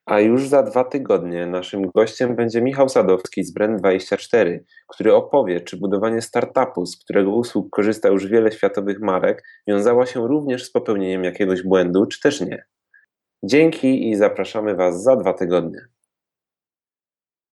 A 0.07 0.21
już 0.21 0.49
za 0.49 0.63
dwa 0.63 0.85
tygodnie 0.85 1.47
naszym 1.47 1.91
gościem 1.91 2.37
będzie 2.37 2.63
Michał 2.63 2.89
Sadowski 2.89 3.45
z 3.45 3.55
Brand24, 3.55 4.59
który 4.89 5.15
opowie, 5.15 5.61
czy 5.61 5.77
budowanie 5.77 6.23
startupu, 6.23 6.87
z 6.87 7.05
którego 7.05 7.31
usług 7.31 7.71
korzysta 7.71 8.09
już 8.09 8.27
wiele 8.27 8.53
światowych 8.53 9.01
marek, 9.01 9.43
wiązało 9.69 10.07
się 10.07 10.29
również 10.29 10.65
z 10.65 10.73
popełnieniem 10.73 11.25
jakiegoś 11.25 11.63
błędu, 11.63 12.07
czy 12.07 12.21
też 12.21 12.41
nie. 12.41 12.65
Dzięki 13.45 14.11
i 14.11 14.17
zapraszamy 14.17 14.75
Was 14.75 15.03
za 15.03 15.17
dwa 15.17 15.35
tygodnie. 15.35 15.92